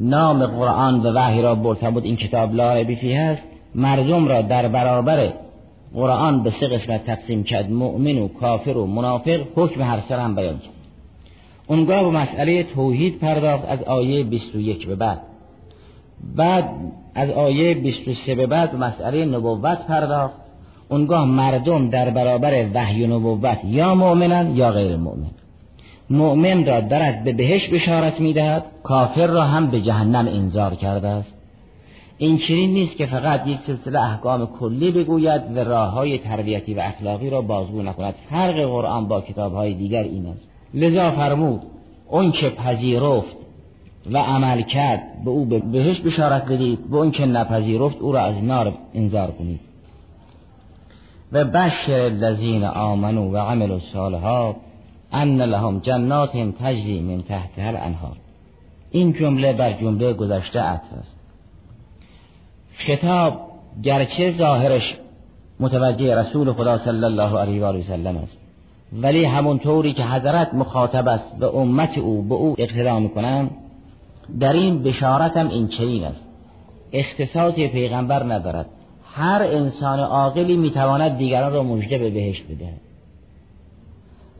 نام 0.00 0.46
قرآن 0.46 1.00
و 1.02 1.12
وحی 1.12 1.42
را 1.42 1.54
برده 1.54 1.90
بود 1.90 2.04
این 2.04 2.16
کتاب 2.16 2.54
لا 2.54 2.74
ریب 2.74 2.90
هست 2.90 3.42
مردم 3.74 4.28
را 4.28 4.42
در 4.42 4.68
برابر 4.68 5.32
قرآن 5.94 6.42
به 6.42 6.50
سه 6.50 6.68
قسمت 6.68 7.06
تقسیم 7.06 7.42
کرد 7.42 7.70
مؤمن 7.70 8.18
و 8.18 8.28
کافر 8.28 8.76
و 8.76 8.86
منافق 8.86 9.40
حکم 9.54 9.82
هر 9.82 10.00
سر 10.00 10.18
هم 10.18 10.34
بیان 10.34 10.58
کرد. 10.58 10.74
اونگاه 11.66 12.02
به 12.02 12.10
مسئله 12.10 12.62
توحید 12.62 13.18
پرداخت 13.18 13.64
از 13.68 13.82
آیه 13.82 14.24
21 14.24 14.86
به 14.86 14.94
بعد. 14.94 15.20
بعد 16.36 16.70
از 17.14 17.30
آیه 17.30 17.74
23 17.74 18.34
به 18.34 18.46
بعد 18.46 18.74
مسئله 18.74 19.24
نبوت 19.24 19.86
پرداخت. 19.86 20.47
اونگاه 20.88 21.24
مردم 21.24 21.90
در 21.90 22.10
برابر 22.10 22.66
وحی 22.74 23.04
و 23.04 23.16
نبوت 23.16 23.58
یا 23.64 23.94
مؤمنن 23.94 24.56
یا 24.56 24.70
غیر 24.70 24.96
مؤمن. 24.96 25.30
مؤمن 26.10 26.66
را 26.66 26.80
درد 26.80 27.24
به 27.24 27.32
بهش 27.32 27.68
بشارت 27.68 28.20
می‌دهد 28.20 28.64
کافر 28.82 29.26
را 29.26 29.44
هم 29.44 29.66
به 29.66 29.80
جهنم 29.80 30.26
انذار 30.28 30.74
کرده 30.74 31.08
است. 31.08 31.34
این 32.18 32.38
چنین 32.38 32.70
نیست 32.70 32.96
که 32.96 33.06
فقط 33.06 33.46
یک 33.46 33.58
سلسله 33.58 34.00
احکام 34.00 34.46
کلی 34.46 34.90
بگوید 34.90 35.42
و 35.54 35.58
راه 35.58 35.90
های 35.90 36.18
تربیتی 36.18 36.74
و 36.74 36.80
اخلاقی 36.80 37.30
را 37.30 37.42
بازگو 37.42 37.82
نکند. 37.82 38.14
فرق 38.30 38.64
قرآن 38.64 39.08
با 39.08 39.20
کتاب 39.20 39.54
های 39.54 39.74
دیگر 39.74 40.02
این 40.02 40.26
است. 40.26 40.48
لذا 40.74 41.10
فرمود 41.10 41.62
اون 42.08 42.32
که 42.32 42.50
پذیرفت 42.50 43.36
و 44.12 44.18
عمل 44.18 44.62
کرد 44.62 45.02
به 45.24 45.30
او 45.30 45.44
بهش 45.44 46.00
بشارت 46.00 46.44
بدید 46.44 46.90
به 46.90 46.96
اون 46.96 47.10
که 47.10 47.26
نپذیرفت 47.26 48.00
او 48.00 48.12
را 48.12 48.20
از 48.20 48.44
نار 48.44 48.74
انذار 48.94 49.30
کنید. 49.30 49.67
و 51.32 51.44
بشر 51.44 52.00
الذین 52.00 52.64
آمنوا 52.64 53.28
و 53.30 53.36
عملوا 53.36 53.74
الصالحات 53.74 54.56
ان 55.12 55.42
لهم 55.42 55.78
جنات 55.78 56.30
تجری 56.60 57.00
من 57.00 57.22
تحتها 57.22 57.68
الانهار. 57.68 58.16
این 58.90 59.12
جمله 59.12 59.52
بر 59.52 59.72
جمله 59.72 60.12
گذشته 60.12 60.60
عطف 60.60 60.92
است. 60.98 61.16
خطاب 62.78 63.40
گرچه 63.82 64.30
ظاهرش 64.38 64.96
متوجه 65.60 66.16
رسول 66.16 66.52
خدا 66.52 66.78
صلی 66.78 67.04
الله 67.04 67.38
علیه 67.38 67.62
و 67.62 67.64
آله 67.64 67.82
سلم 67.82 68.16
است 68.16 68.38
ولی 68.92 69.24
همونطوری 69.24 69.92
که 69.92 70.04
حضرت 70.04 70.54
مخاطب 70.54 71.08
است 71.08 71.38
به 71.38 71.56
امت 71.56 71.98
او 71.98 72.22
به 72.22 72.34
او 72.34 72.54
اقتدا 72.58 72.98
می‌کنند 72.98 73.50
در 74.40 74.52
این 74.52 74.82
بشارت 74.82 75.36
هم 75.36 75.48
این 75.48 75.68
چنین 75.68 76.04
است. 76.04 76.24
اختصاص 76.92 77.54
پیغمبر 77.54 78.22
ندارد. 78.22 78.66
هر 79.18 79.42
انسان 79.42 80.00
عاقلی 80.00 80.56
می‌تواند 80.56 81.18
دیگران 81.18 81.52
را 81.52 81.62
مژده 81.62 81.98
به 81.98 82.10
بهشت 82.10 82.44
بدهد 82.44 82.80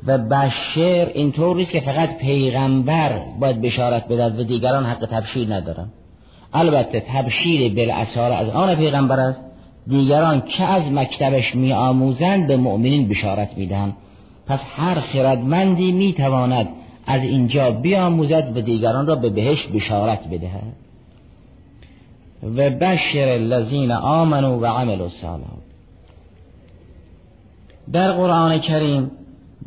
و 0.07 0.19
بشر 0.19 1.11
اینطور 1.15 1.57
نیست 1.57 1.71
که 1.71 1.81
فقط 1.81 2.19
پیغمبر 2.19 3.21
باید 3.41 3.61
بشارت 3.61 4.09
بدهد 4.09 4.41
و 4.41 4.45
دیگران 4.45 4.85
حق 4.85 5.07
تبشیر 5.11 5.55
ندارن. 5.55 5.89
البته 6.53 7.01
تبشیر 7.01 7.75
بالاثار 7.75 8.33
از 8.33 8.49
آن 8.49 8.75
پیغمبر 8.75 9.21
است 9.21 9.41
دیگران 9.87 10.41
که 10.41 10.65
از 10.65 10.93
مکتبش 10.93 11.55
می 11.55 11.73
آموزند 11.73 12.47
به 12.47 12.57
مؤمنین 12.57 13.09
بشارت 13.09 13.59
می‌دهند. 13.59 13.97
پس 14.47 14.61
هر 14.77 15.01
خردمندی 15.01 15.93
می‌تواند 15.93 16.69
از 17.07 17.23
اینجا 17.23 17.71
بیاموزد 17.71 18.57
و 18.57 18.61
دیگران 18.61 19.07
را 19.07 19.15
به 19.15 19.29
بهش 19.29 19.67
بشارت 19.67 20.29
بدهد. 20.29 20.88
و 22.43 22.71
بشر 22.71 23.29
الذین 23.29 23.93
آمنوا 23.93 24.59
و 24.59 24.67
عملوا 24.67 25.05
الصالحات. 25.05 25.59
در 27.93 28.13
قرآن 28.13 28.59
کریم 28.59 29.11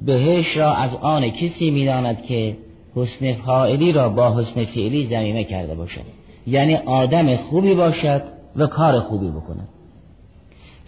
بهش 0.06 0.58
را 0.58 0.74
از 0.74 0.96
آن 0.96 1.30
کسی 1.30 1.72
می‌داند 1.72 2.24
که 2.24 2.58
حسن 2.96 3.34
فاعلی 3.34 3.92
را 3.92 4.10
با 4.10 4.40
حسن 4.40 4.66
فعلی 4.66 5.08
زمینه 5.08 5.44
کرده 5.44 5.75
باشد. 5.75 6.01
یعنی 6.48 6.75
آدم 6.75 7.36
خوبی 7.36 7.74
باشد 7.74 8.22
و 8.56 8.68
کار 8.68 9.00
خوبی 9.00 9.30
بکند. 9.30 9.68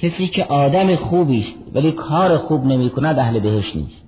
کسی 0.01 0.27
که 0.27 0.43
آدم 0.43 0.95
خوبی 0.95 1.39
است 1.39 1.55
ولی 1.73 1.91
کار 1.91 2.37
خوب 2.37 2.65
نمی 2.65 2.89
کند 2.89 3.19
اهل 3.19 3.39
بهش 3.39 3.75
نیست. 3.75 4.03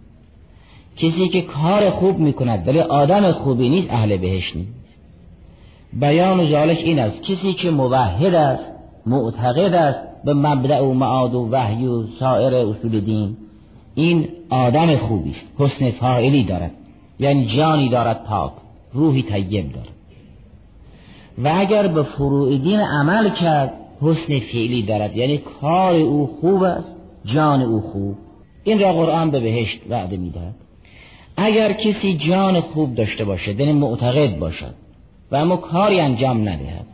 کسی 0.97 1.29
که 1.29 1.41
کار 1.41 1.89
خوب 1.89 2.19
می 2.19 2.33
کند 2.33 2.67
ولی 2.67 2.79
آدم 2.79 3.31
خوبی 3.31 3.69
نیست 3.69 3.89
اهل 3.89 4.17
بهش 4.17 4.55
نیست. 4.55 4.84
بیان 5.95 6.51
ذالک 6.51 6.77
این 6.77 6.99
است. 6.99 7.21
کسی 7.21 7.53
که 7.53 7.71
موحد 7.71 8.35
است 8.35 8.71
معتقد 9.05 9.73
است 9.73 9.99
به 10.25 10.33
مبدع 10.33 10.81
و 10.81 10.93
معاد 10.93 11.35
و 11.35 11.49
وحی 11.51 11.87
و 11.87 12.07
سایر 12.07 12.53
اصول 12.55 12.99
دین 12.99 13.37
این 13.95 14.27
آدم 14.49 14.97
خوبی 14.97 15.29
است. 15.29 15.45
حسن 15.57 15.91
فاعلی 15.91 16.43
دارد. 16.43 16.71
یعنی 17.19 17.45
جانی 17.45 17.89
دارد 17.89 18.23
پاک 18.23 18.51
روحی 18.93 19.23
طیب 19.23 19.73
دارد. 19.73 19.87
و 21.37 21.53
اگر 21.55 21.87
به 21.87 22.03
فروع 22.03 22.57
دین 22.57 22.79
عمل 22.79 23.29
کرد 23.29 23.73
حسن 24.01 24.39
فعلی 24.39 24.83
دارد. 24.83 25.17
یعنی 25.17 25.37
کار 25.37 25.95
او 25.95 26.27
خوب 26.41 26.63
است 26.63 26.95
جان 27.25 27.61
او 27.61 27.81
خوب. 27.81 28.15
این 28.63 28.79
را 28.79 28.93
قرآن 28.93 29.31
به 29.31 29.39
بهشت 29.39 29.79
وعده 29.89 30.17
می‌دهد. 30.17 30.55
اگر 31.37 31.73
کسی 31.73 32.17
جان 32.17 32.61
خوب 32.61 32.95
داشته 32.95 33.25
باشد 33.25 33.59
یعنی 33.59 33.73
معتقد 33.73 34.39
باشد 34.39 34.84
و 35.35 35.37
اما 35.37 35.57
کاری 35.57 35.99
انجام 35.99 36.49
ندهد. 36.49 36.85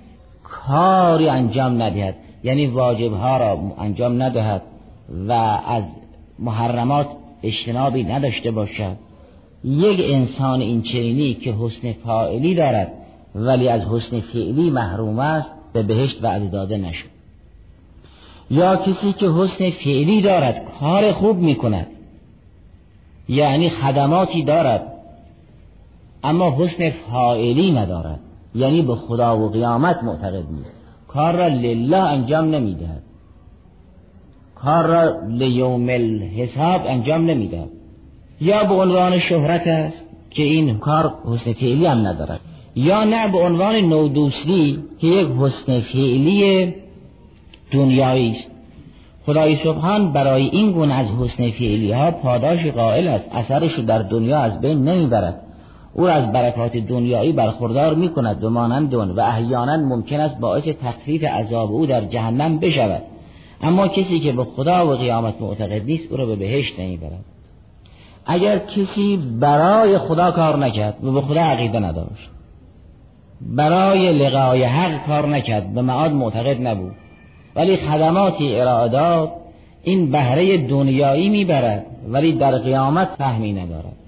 کاری 0.43 1.29
انجام 1.29 1.81
ندهد. 1.81 2.15
یعنی 2.43 2.67
واجبها 2.67 3.37
را 3.37 3.59
انجام 3.79 4.23
ندهد 4.23 4.61
و 5.27 5.31
از 5.67 5.83
محرمات 6.39 7.07
اجتنابی 7.43 8.03
نداشته 8.03 8.51
باشد. 8.51 8.95
یک 9.63 9.99
انسان 10.03 10.61
این 10.61 10.81
چنینی 10.81 11.33
که 11.33 11.53
حسن 11.53 11.93
فاعلی 11.93 12.55
دارد 12.55 12.91
ولی 13.35 13.67
از 13.67 13.85
حسن 13.85 14.19
فعلی 14.19 14.69
محروم 14.69 15.19
است 15.19 15.51
به 15.73 15.83
بهشت 15.83 16.23
وعده 16.23 16.47
داده 16.47 16.77
نشد. 16.77 17.09
یا 18.51 18.75
کسی 18.75 19.13
که 19.13 19.29
حسن 19.29 19.69
فعلی 19.69 20.21
دارد 20.21 20.65
کار 20.79 21.13
خوب 21.13 21.37
می 21.37 21.55
کند 21.55 21.87
یعنی 23.29 23.69
خدماتی 23.69 24.43
دارد 24.43 24.93
اما 26.23 26.55
حسن 26.57 26.89
فاعلی 26.89 27.71
ندارد. 27.71 28.19
یعنی 28.55 28.81
به 28.81 28.95
خدا 28.95 29.37
و 29.37 29.49
قیامت 29.49 30.03
معتقد 30.03 30.51
نیست. 30.51 30.75
کار 31.07 31.33
را 31.35 31.47
لله 31.47 31.97
انجام 31.97 32.55
نمی‌دهد. 32.55 33.03
کار 34.55 34.85
را 34.85 35.27
لیوم 35.27 35.89
الحساب 35.89 36.81
انجام 36.85 37.25
نمی‌دهد. 37.29 37.69
یا 38.41 38.63
به 38.63 38.73
عنوان 38.73 39.19
شهرت 39.19 39.67
است 39.67 40.05
که 40.29 40.43
این 40.43 40.77
کار 40.77 41.13
حسن 41.25 41.53
فعلی 41.53 41.85
هم 41.85 42.07
ندارد. 42.07 42.39
یا 42.75 43.03
نه 43.03 43.31
به 43.31 43.37
عنوان 43.37 43.75
نودوستی 43.75 44.79
که 44.99 45.07
یک 45.07 45.27
حسن 45.39 45.79
فعلی 45.79 46.73
دنیایی 47.71 48.31
است. 48.31 48.47
خدای 49.25 49.55
سبحان 49.55 50.13
برای 50.13 50.43
این 50.43 50.71
گونه 50.71 50.93
از 50.93 51.07
حسن 51.07 51.51
فعلی 51.51 51.91
ها 51.91 52.11
پاداش 52.11 52.67
قائل 52.75 53.07
است. 53.07 53.25
اثرش 53.31 53.79
در 53.79 53.99
دنیا 53.99 54.39
از 54.39 54.61
بین 54.61 54.83
نمی‌برد. 54.83 55.41
او 55.93 56.09
از 56.09 56.31
برکات 56.31 56.77
دنیایی 56.77 57.31
برخوردار 57.31 57.95
می 57.95 58.09
کند 58.09 58.39
به 58.39 58.49
مانند 58.49 58.93
و 58.93 59.19
احیانا 59.19 59.77
ممکن 59.77 60.19
است 60.19 60.39
باعث 60.39 60.63
تخفیف 60.63 61.23
عذاب 61.23 61.71
او 61.71 61.85
در 61.85 62.05
جهنم 62.05 62.59
بشود. 62.59 63.01
اما 63.61 63.87
کسی 63.87 64.19
که 64.19 64.31
به 64.31 64.43
خدا 64.43 64.87
و 64.87 64.89
قیامت 64.95 65.41
معتقد 65.41 65.85
نیست 65.85 66.11
او 66.11 66.17
را 66.17 66.25
به 66.25 66.35
بهشت 66.35 66.79
نمی‌برد. 66.79 67.25
اگر 68.25 68.57
کسی 68.57 69.19
برای 69.39 69.97
خدا 69.97 70.31
کار 70.31 70.57
نکرد 70.57 71.03
و 71.03 71.11
به 71.11 71.21
خدا 71.21 71.41
عقیده 71.41 71.79
نداشت. 71.79 72.29
برای 73.41 74.13
لقای 74.13 74.63
حق 74.63 75.05
کار 75.05 75.27
نکرد 75.27 75.73
به 75.73 75.81
معاد 75.81 76.11
معتقد 76.11 76.67
نبود. 76.67 76.95
ولی 77.55 77.77
خدماتی 77.77 78.55
ارادات 78.55 79.31
این 79.83 80.11
بهره 80.11 80.67
دنیایی 80.67 81.29
می‌برد 81.29 81.85
ولی 82.09 82.33
در 82.33 82.57
قیامت 82.57 83.07
فهمی 83.17 83.53
ندارد. 83.53 84.00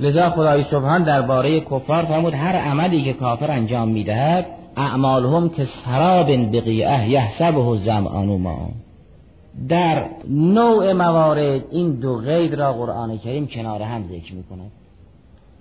لذا 0.00 0.30
خدای 0.30 0.64
سبحان 0.64 1.02
درباره 1.02 1.60
کفار 1.60 2.04
فرمود 2.04 2.34
هر 2.34 2.56
عملی 2.56 3.02
که 3.02 3.12
کافر 3.12 3.50
انجام 3.50 3.88
می‌دهد 3.88 4.46
اعمالهم 4.76 5.48
که 5.48 5.64
سراب 5.64 6.26
بقیعه 6.26 7.10
یحسبه 7.10 7.76
زمعان 7.76 8.26
ما 8.26 8.68
در 9.68 10.06
نوع 10.28 10.92
موارد 10.92 11.62
این 11.70 11.92
دو 11.92 12.16
غید 12.16 12.54
را 12.54 12.72
قرآن 12.72 13.18
کریم 13.18 13.46
کنار 13.46 13.82
هم 13.82 14.04
ذکر 14.08 14.34
می‌کند. 14.34 14.70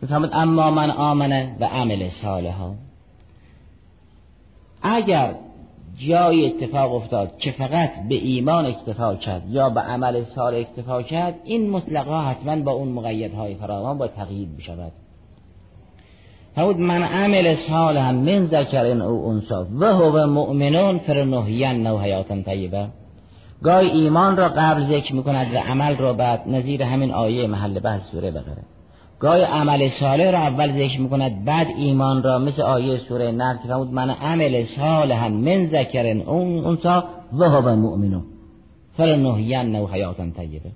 می‌فهمد 0.02 0.30
اما 0.34 0.72
من 0.72 0.92
آمنه 0.92 1.56
و 1.60 1.66
عمل 1.66 2.10
صالحا. 2.10 2.72
اگر 4.82 5.36
جای 6.08 6.46
اتفاق 6.46 6.94
افتاد 6.94 7.38
که 7.38 7.52
فقط 7.52 7.90
به 8.10 8.16
ایمان 8.16 8.66
اکتفا 8.66 9.16
کرد 9.16 9.44
یا 9.50 9.70
به 9.70 9.80
عمل 9.80 10.24
سال 10.24 10.56
اکتفا 10.56 11.02
کرد 11.02 11.36
این 11.44 11.70
مطلقا 11.70 12.22
حتما 12.22 12.56
با 12.56 12.72
اون 12.72 12.88
مقیدهای 12.88 13.56
فراوان 13.56 13.98
با 13.98 14.08
تقیید 14.08 14.58
بشود 14.58 14.92
فرمود 16.56 16.78
من 16.78 17.04
عمل 17.04 17.56
صالحا 17.56 18.12
من 18.12 18.46
ذکر 18.46 18.86
او 18.86 19.30
انسا 19.30 19.68
و 19.80 19.86
هو 19.86 20.28
مؤمنون 20.28 21.00
فرنهین 21.00 21.88
نو 21.88 21.98
حیاتا 21.98 22.42
طیبه. 22.42 22.88
گاهی 23.64 23.90
ایمان 23.90 24.38
را 24.38 24.50
قبل 24.50 24.84
ذکر 24.84 25.16
می‌کند 25.16 25.54
و 25.54 25.58
عمل 25.58 25.98
را 25.98 26.14
بعد 26.14 26.48
نظیر 26.48 26.84
همین 26.84 27.12
آیه 27.12 27.48
محل 27.48 27.80
بحث 27.80 28.02
سوره 28.12 28.32
بقره. 28.32 28.64
گاهی 29.20 29.42
عمل 29.42 29.90
صالح 29.90 30.32
را 30.32 30.40
اول 30.40 30.72
ذکر 30.72 31.00
می‌کند 31.00 31.46
بعد 31.46 31.68
ایمان 31.78 32.24
را 32.24 32.40
مثل 32.40 32.62
آیه 32.62 32.98
سوره 32.98 33.32
نر 33.32 33.54
که 33.54 33.68
فرمود 33.68 33.94
من 33.94 34.10
عمل 34.10 34.64
صالحا 34.64 35.30
من 35.30 35.68
ذکر 35.68 36.06
اون 36.06 36.66
اونسا 36.66 37.04
هو 37.40 37.76
مؤمنون 37.76 38.24
فلنحین 38.98 39.72
نو 39.72 39.88
حیاتا 39.88 40.30
طیبه. 40.38 40.72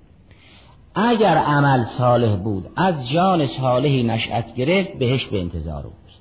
اگر 0.94 1.36
عمل 1.36 1.84
صالح 1.84 2.36
بود 2.36 2.66
از 2.76 3.08
جان 3.08 3.46
صالحی 3.46 4.02
نشأت 4.02 4.54
گرفت 4.54 4.92
بهش 4.98 5.26
به 5.26 5.40
انتظار 5.40 5.84
اوست. 5.84 6.20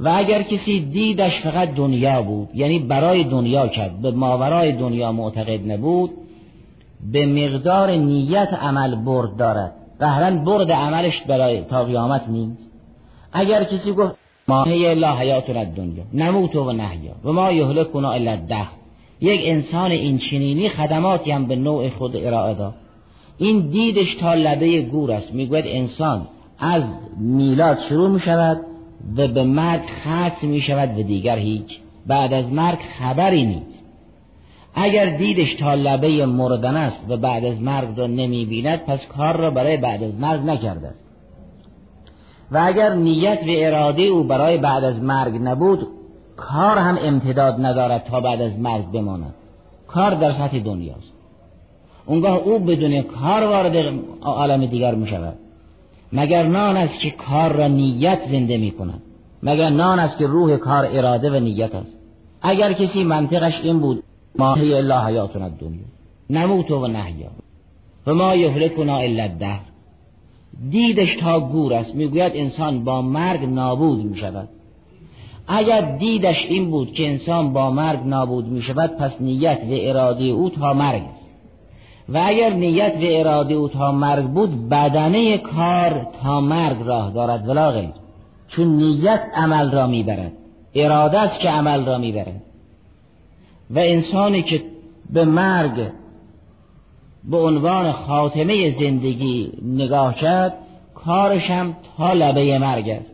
و 0.00 0.12
اگر 0.14 0.42
کسی 0.42 0.80
دیدش 0.80 1.40
فقط 1.40 1.74
دنیا 1.74 2.22
بود 2.22 2.48
یعنی 2.54 2.78
برای 2.78 3.24
دنیا 3.24 3.68
کرد 3.68 4.00
به 4.02 4.10
ماورای 4.10 4.72
دنیا 4.72 5.12
معتقد 5.12 5.72
نبود 5.72 6.10
به 7.12 7.26
مقدار 7.26 7.90
نیت 7.90 8.48
عمل 8.52 8.94
برد 8.94 9.36
دارد. 9.36 9.79
قهرن 10.00 10.44
برد 10.44 10.72
عملش 10.72 11.22
برای 11.22 11.62
تا 11.62 11.84
قیامت 11.84 12.28
نیست. 12.28 12.70
اگر 13.32 13.64
کسی 13.64 13.92
گفت 13.92 14.14
ما 14.48 14.64
هی 14.64 14.94
لا 14.94 15.16
حیاتنا 15.16 15.64
دنیا 15.64 16.04
نموت 16.14 16.56
و 16.56 16.72
نحیا 16.72 17.12
و 17.24 17.32
ما 17.32 17.52
یهلکنا 17.52 18.12
الا 18.12 18.36
ده 18.36 18.66
یک 19.20 19.40
انسان 19.44 19.90
این 19.90 20.18
چنینی 20.18 20.68
خدماتی 20.68 21.30
هم 21.30 21.46
به 21.46 21.56
نوع 21.56 21.88
خود 21.88 22.16
ارائه 22.16 22.54
داد. 22.54 22.74
این 23.38 23.70
دیدش 23.70 24.14
تا 24.14 24.34
لبه 24.34 24.82
گور 24.82 25.12
است. 25.12 25.34
می‌گوید 25.34 25.64
انسان 25.68 26.26
از 26.58 26.82
میلاد 27.18 27.78
شروع 27.78 28.10
می 28.10 28.20
شود 28.20 28.60
و 29.16 29.28
به 29.28 29.44
مرگ 29.44 29.82
ختم 30.00 30.46
می 30.48 30.60
شود 30.60 30.98
و 30.98 31.02
دیگر 31.02 31.36
هیچ. 31.36 31.78
بعد 32.06 32.32
از 32.32 32.52
مرگ 32.52 32.78
خبری 32.98 33.46
نیست. 33.46 33.79
اگر 34.74 35.16
دیدش 35.16 35.48
تا 35.60 35.74
لبه 35.74 36.26
مردن 36.26 36.76
است 36.76 37.04
و 37.08 37.16
بعد 37.16 37.44
از 37.44 37.60
مرگ 37.60 37.98
را 37.98 38.06
نمی 38.06 38.44
بیند 38.44 38.78
پس 38.78 39.06
کار 39.06 39.36
را 39.36 39.50
برای 39.50 39.76
بعد 39.76 40.02
از 40.02 40.14
مرگ 40.20 40.40
نکرده 40.40 40.88
است. 40.88 41.04
و 42.52 42.62
اگر 42.64 42.94
نیت 42.94 43.38
و 43.42 43.48
اراده 43.48 44.02
او 44.02 44.24
برای 44.24 44.58
بعد 44.58 44.84
از 44.84 45.02
مرگ 45.02 45.34
نبود 45.42 45.86
کار 46.36 46.78
هم 46.78 46.98
امتداد 47.02 47.54
ندارد 47.66 48.04
تا 48.04 48.20
بعد 48.20 48.42
از 48.42 48.58
مرگ 48.58 48.90
بماند. 48.90 49.34
کار 49.86 50.14
در 50.14 50.32
سطح 50.32 50.58
دنیاست 50.58 51.12
اونگاه 52.06 52.36
او 52.36 52.58
بدون 52.58 53.02
کار 53.02 53.44
وارد 53.44 53.94
عالم 54.22 54.66
دیگر 54.66 54.94
می 54.94 55.06
شود 55.06 55.36
مگر 56.12 56.42
نان 56.42 56.76
است 56.76 57.00
که 57.00 57.10
کار 57.10 57.52
را 57.52 57.68
نیت 57.68 58.18
زنده 58.30 58.58
می 58.58 58.70
کند 58.70 59.02
مگر 59.42 59.70
نان 59.70 59.98
است 59.98 60.18
که 60.18 60.26
روح 60.26 60.56
کار 60.56 60.88
اراده 60.92 61.30
و 61.30 61.40
نیت 61.40 61.74
است؟ 61.74 61.96
اگر 62.42 62.72
کسی 62.72 63.04
منطقش 63.04 63.60
این 63.62 63.78
بود 63.80 64.02
ما 64.38 64.54
هی 64.54 64.74
الا 64.74 65.06
حیاتنا 65.06 65.44
الدنیا. 65.44 65.84
نموت 66.30 66.70
و 66.70 66.86
نحیا 66.86 67.30
و 68.06 68.14
ما 68.14 68.34
یهلکنا 68.34 68.98
الا 68.98 69.22
الدهر. 69.22 69.60
دیدش 70.70 71.16
تا 71.16 71.40
گور 71.40 71.74
است. 71.74 71.94
می‌گوید 71.94 72.32
انسان 72.34 72.84
با 72.84 73.02
مرگ 73.02 73.44
نابود 73.44 74.04
می 74.04 74.16
شود 74.16 74.48
اگر 75.48 75.96
دیدش 75.96 76.36
این 76.48 76.70
بود 76.70 76.92
که 76.92 77.08
انسان 77.08 77.52
با 77.52 77.70
مرگ 77.70 78.00
نابود 78.04 78.46
می 78.48 78.62
شود 78.62 78.96
پس 78.96 79.20
نیت 79.20 79.58
و 79.58 79.68
اراده 79.70 80.24
او 80.24 80.50
تا 80.50 80.74
مرگ 80.74 81.02
است. 81.02 81.26
و 82.08 82.18
اگر 82.26 82.52
نیت 82.52 82.94
و 82.94 83.04
اراده 83.04 83.54
او 83.54 83.68
تا 83.68 83.92
مرگ 83.92 84.24
بود 84.24 84.68
بدنه 84.68 85.38
کار 85.38 86.06
تا 86.22 86.40
مرگ 86.40 86.76
راه 86.84 87.10
دارد. 87.10 87.48
ولا 87.48 87.84
چون 88.48 88.66
نیت 88.66 89.22
عمل 89.34 89.70
را 89.70 89.86
می‌برد. 89.86 90.32
اراده 90.74 91.18
است 91.18 91.40
که 91.40 91.50
عمل 91.50 91.84
را 91.84 91.98
می‌برد. 91.98 92.42
و 93.70 93.78
انسانی 93.78 94.42
که 94.42 94.62
به 95.10 95.24
مرگ 95.24 95.90
به 97.24 97.36
عنوان 97.36 97.92
خاتمه 97.92 98.78
زندگی 98.80 99.52
نگاه 99.62 100.14
کرد 100.14 100.54
کارش 100.94 101.50
هم 101.50 101.76
تا 101.96 102.12
لبه 102.12 102.58
مرگ 102.58 102.88
است. 102.88 103.10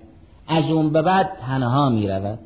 از 0.48 0.70
اون 0.70 0.90
به 0.90 1.02
بعد 1.02 1.30
تنها 1.46 1.88
می 1.88 2.08
رود. 2.08 2.38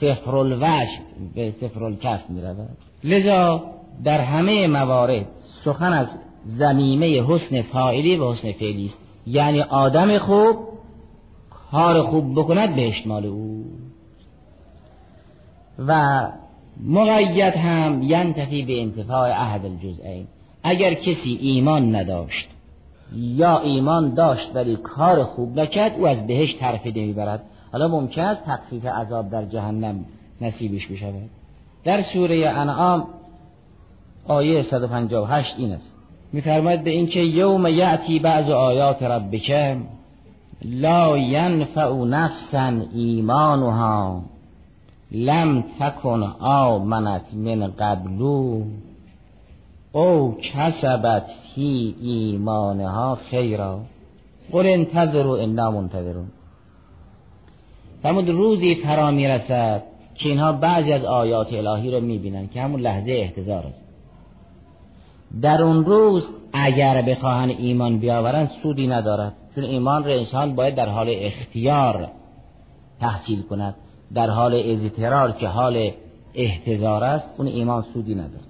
سفر 0.00 0.36
الوش 0.36 0.88
به 1.34 1.54
سفر 1.60 1.84
الکف 1.84 2.30
می 2.30 2.42
رود. 2.42 2.76
لذا 3.04 3.62
در 4.04 4.20
همه 4.20 4.66
موارد 4.66 5.26
سخن 5.64 5.92
از 5.92 6.06
زمیمه 6.46 7.22
حسن 7.22 7.62
فاعلی 7.62 8.16
و 8.16 8.32
حسن 8.32 8.52
فعلی 8.52 8.86
است. 8.86 8.96
یعنی 9.26 9.60
آدم 9.60 10.18
خوب 10.18 10.56
کار 11.70 12.02
خوب 12.02 12.32
بکند 12.34 12.74
به 12.76 12.88
اشمال 12.88 13.26
او. 13.26 13.64
و 15.88 16.22
مقید 16.86 17.56
هم 17.56 18.02
ینتفی 18.02 18.62
به 18.62 18.80
انتفاع 18.80 19.28
احد 19.28 19.64
الجزئین. 19.64 20.26
اگر 20.62 20.94
کسی 20.94 21.38
ایمان 21.40 21.96
نداشت 21.96 22.48
یا 23.16 23.58
ایمان 23.58 24.14
داشت 24.14 24.50
ولی 24.54 24.76
کار 24.76 25.24
خوب 25.24 25.60
نکرد 25.60 25.94
او 25.98 26.08
از 26.08 26.26
بهش 26.26 26.56
طرفی 26.60 26.90
نمی‌برد 26.90 27.42
حالا 27.72 27.88
ممکن 27.88 28.22
است 28.22 28.44
تخفیف 28.44 28.86
عذاب 28.86 29.30
در 29.30 29.44
جهنم 29.44 30.04
نصیبش 30.40 30.86
بشود؟ 30.86 31.30
در 31.84 32.02
سوره 32.02 32.48
انعام 32.48 33.06
آیه 34.28 34.62
158 34.62 35.54
این 35.58 35.72
است. 35.72 35.92
میفرماید 36.32 36.84
به 36.84 36.90
اینکه 36.90 37.20
یوم 37.20 37.66
یأتی 37.66 38.18
بعض 38.18 38.50
آیات 38.50 39.02
ربک 39.02 39.76
لا 40.64 41.18
ینفع 41.18 41.94
نفسا 41.94 42.72
ایمانها. 42.94 44.22
لم 45.12 45.64
تکن 45.80 46.22
آمنت 46.40 47.34
من 47.34 47.66
قبلو 47.78 48.62
او 49.92 50.36
کسبت 50.42 51.26
فی 51.54 51.94
ایمانها 52.00 53.14
خیرا 53.14 53.80
قل 54.52 54.66
انتظروا 54.66 55.36
انا 55.36 55.70
منتظرون. 55.70 56.26
فرمود 58.02 58.28
روزی 58.28 58.74
فرا 58.74 59.10
می‌رسد 59.10 59.82
که 60.14 60.28
اینها 60.28 60.52
بعضی 60.52 60.92
از 60.92 61.04
آیات 61.04 61.52
الهی 61.52 61.90
رو 61.90 62.00
می‌بینن 62.00 62.48
که 62.48 62.62
همون 62.62 62.80
لحظه 62.80 63.12
احتضار 63.12 63.66
است. 63.66 63.80
در 65.42 65.62
اون 65.62 65.84
روز 65.84 66.24
اگر 66.52 67.02
بخواهن 67.02 67.48
ایمان 67.48 67.98
بیاورن 67.98 68.50
سودی 68.62 68.86
ندارد 68.86 69.32
چون 69.54 69.64
ایمان 69.64 70.04
را 70.04 70.12
انسان 70.12 70.54
باید 70.54 70.74
در 70.74 70.88
حال 70.88 71.06
اختیار 71.08 72.08
تحصیل 73.00 73.42
کند. 73.42 73.74
در 74.14 74.30
حال 74.30 74.62
اضطرار 74.64 75.32
که 75.32 75.48
حال 75.48 75.90
احتضار 76.34 77.04
است 77.04 77.34
اون 77.38 77.46
ایمان 77.46 77.82
سودی 77.94 78.14
ندارد 78.14 78.46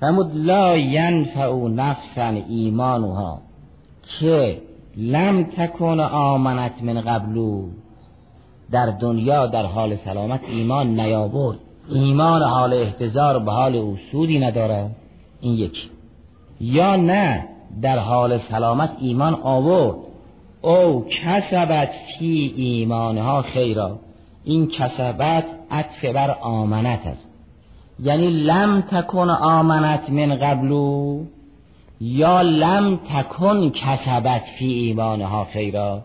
فرمود 0.00 0.30
لا 0.34 0.76
ینفع 0.76 1.68
نفسا 1.68 2.28
ایمانها 2.48 3.40
که 4.20 4.60
لم 4.96 5.44
تکن 5.44 6.00
آمنت 6.00 6.82
من 6.82 7.00
قبلو 7.00 7.68
در 8.70 8.86
دنیا 8.86 9.46
در 9.46 9.66
حال 9.66 9.96
سلامت 9.96 10.40
ایمان 10.48 11.00
نیاورد. 11.00 11.58
ایمان 11.88 12.42
حال 12.42 12.72
احتضار 12.74 13.38
به 13.38 13.52
حال 13.52 13.76
او 13.76 13.96
سودی 14.12 14.38
نداره. 14.38 14.90
این 15.40 15.54
یکی. 15.54 15.90
یا 16.60 16.96
نه 16.96 17.48
در 17.82 17.98
حال 17.98 18.38
سلامت 18.38 18.90
ایمان 19.00 19.34
آورد. 19.34 19.96
او 20.62 21.04
کسبت 21.24 21.90
فی 22.18 22.54
ایمانها 22.56 23.42
خیرا. 23.42 23.98
این 24.46 24.66
کسبت 24.68 25.44
عطف 25.70 26.04
بر 26.04 26.30
آمنت 26.30 27.06
است. 27.06 27.28
یعنی 28.02 28.30
لم 28.30 28.80
تکن 28.80 29.30
آمنت 29.30 30.10
من 30.10 30.36
قبلو 30.36 31.24
یا 32.00 32.42
لم 32.42 32.96
تکن 32.96 33.70
کسبت 33.70 34.42
فی 34.58 34.72
ایمانها 34.72 35.44
خیرا. 35.44 36.02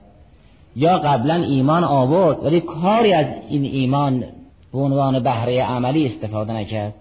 یا 0.76 0.98
قبلا 0.98 1.36
ایمان 1.36 1.84
آورد 1.84 2.44
ولی 2.46 2.62
کاری 2.62 3.14
از 3.14 3.26
این 3.50 3.64
ایمان 3.64 4.24
به 4.72 4.80
عنوان 4.80 5.20
بهره 5.20 5.64
عملی 5.64 6.06
استفاده 6.08 6.54
نکرد. 6.54 6.94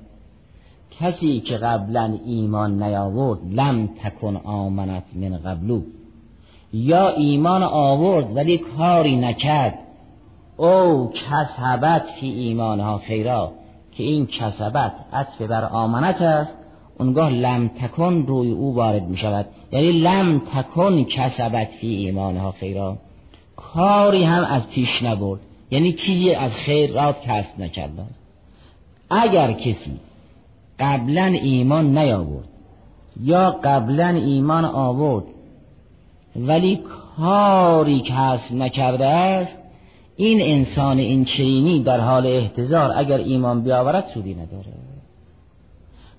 کسی 1.00 1.40
که 1.40 1.56
قبلا 1.56 2.18
ایمان 2.26 2.82
نیاورد 2.82 3.38
لم 3.52 3.88
تکن 4.04 4.36
آمنت 4.36 5.04
من 5.16 5.36
قبلو 5.36 5.80
یا 6.72 7.08
ایمان 7.08 7.62
آورد 7.62 8.36
ولی 8.36 8.58
کاری 8.58 9.16
نکرد. 9.16 9.78
او 10.60 11.12
کسبت 11.12 12.02
فی 12.20 12.26
ایمانها 12.26 12.98
خیرا 12.98 13.52
که 13.92 14.02
این 14.02 14.26
کسبت 14.26 14.92
عطف 15.12 15.42
بر 15.42 15.64
آمنت 15.64 16.22
است 16.22 16.56
اونگاه 16.98 17.30
لم 17.30 17.68
تکن 17.68 18.14
روی 18.14 18.50
او 18.50 18.74
وارد 18.74 19.02
می 19.02 19.16
شود 19.16 19.46
یعنی 19.72 19.92
لم 19.92 20.38
تکن 20.38 21.04
کسبت 21.04 21.68
فی 21.80 21.86
ایمانها 21.86 22.52
خیرا. 22.52 22.96
کاری 23.56 24.24
هم 24.24 24.44
از 24.44 24.70
پیش 24.70 25.02
نبرد. 25.02 25.40
یعنی 25.70 25.92
چیزی 25.92 26.34
از 26.34 26.52
خیرات 26.52 27.20
کسب 27.20 27.60
نکرده 27.60 28.02
اگر 29.10 29.52
کسی 29.52 30.00
قبلا 30.80 31.24
ایمان 31.24 31.98
نیاورد 31.98 32.48
یا 33.20 33.50
قبلا 33.50 34.08
ایمان 34.08 34.64
آورد 34.64 35.24
ولی 36.36 36.80
کاری 37.16 38.02
کسب 38.06 38.54
نکرده 38.54 39.06
است 39.06 39.56
این 40.20 40.42
انسان 40.42 40.98
این 40.98 41.24
چینی 41.24 41.82
در 41.82 42.00
حال 42.00 42.26
احتضار 42.26 42.92
اگر 42.96 43.18
ایمان 43.18 43.62
بیاورد 43.62 44.06
سودی 44.14 44.34
نداره. 44.34 44.72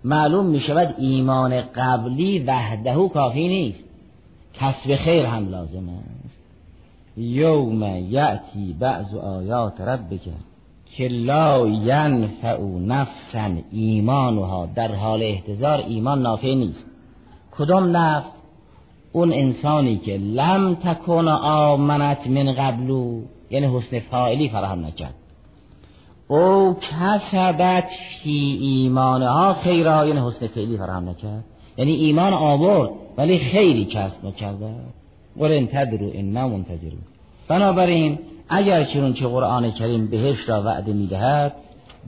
معلوم 0.03 0.45
می 0.45 0.59
شود 0.59 0.95
ایمان 0.97 1.61
قبلی 1.61 2.39
وحده 2.39 3.09
کافی 3.09 3.47
نیست. 3.47 3.83
کسب 4.53 4.95
خیر 4.95 5.25
هم 5.25 5.49
لازم 5.49 5.89
است. 5.89 6.39
یوم 7.17 7.83
یأتی 7.83 8.75
بعض 8.79 9.15
آیات 9.15 9.81
ربک 9.81 10.21
که 10.97 11.07
لا 11.07 11.67
ینفع 11.67 12.61
نفسا 12.61 13.49
ایمانها. 13.71 14.69
در 14.75 14.95
حال 14.95 15.23
احتضار 15.23 15.77
ایمان 15.77 16.21
نافع 16.21 16.53
نیست. 16.53 16.85
کدام 17.51 17.97
نفس؟ 17.97 18.31
اون 19.11 19.33
انسانی 19.33 19.97
که 19.97 20.17
لم 20.17 20.75
تکن 20.75 21.27
آمنت 21.27 22.27
من 22.27 22.53
قبلو 22.53 23.21
یعنی 23.51 23.77
حسن 23.77 23.99
فاعلی 23.99 24.49
فراهم 24.49 24.85
نکرد. 24.85 25.13
او 26.27 26.73
کسبت 26.73 27.89
فی 28.23 28.57
ایمانها 28.61 29.53
خیرا 29.53 30.07
یعنی 30.07 30.27
حسن 30.27 30.47
فعلی 30.47 30.77
فراهم 30.77 31.09
نکرد. 31.09 31.43
یعنی 31.77 31.91
ایمان 31.91 32.33
آورد 32.33 32.89
ولی 33.17 33.39
خیری 33.39 33.85
کسب 33.85 34.25
نکرده. 34.25 34.75
ولن 35.37 35.67
تدرو 35.67 36.11
انا 36.13 36.47
منتظرون. 36.47 37.01
بنابراین 37.47 38.19
اگر 38.49 38.83
چون 38.83 39.13
که 39.13 39.27
قرآن 39.27 39.71
کریم 39.71 40.07
بهش 40.07 40.49
را 40.49 40.63
وعده 40.63 40.93
می‌دهد 40.93 41.53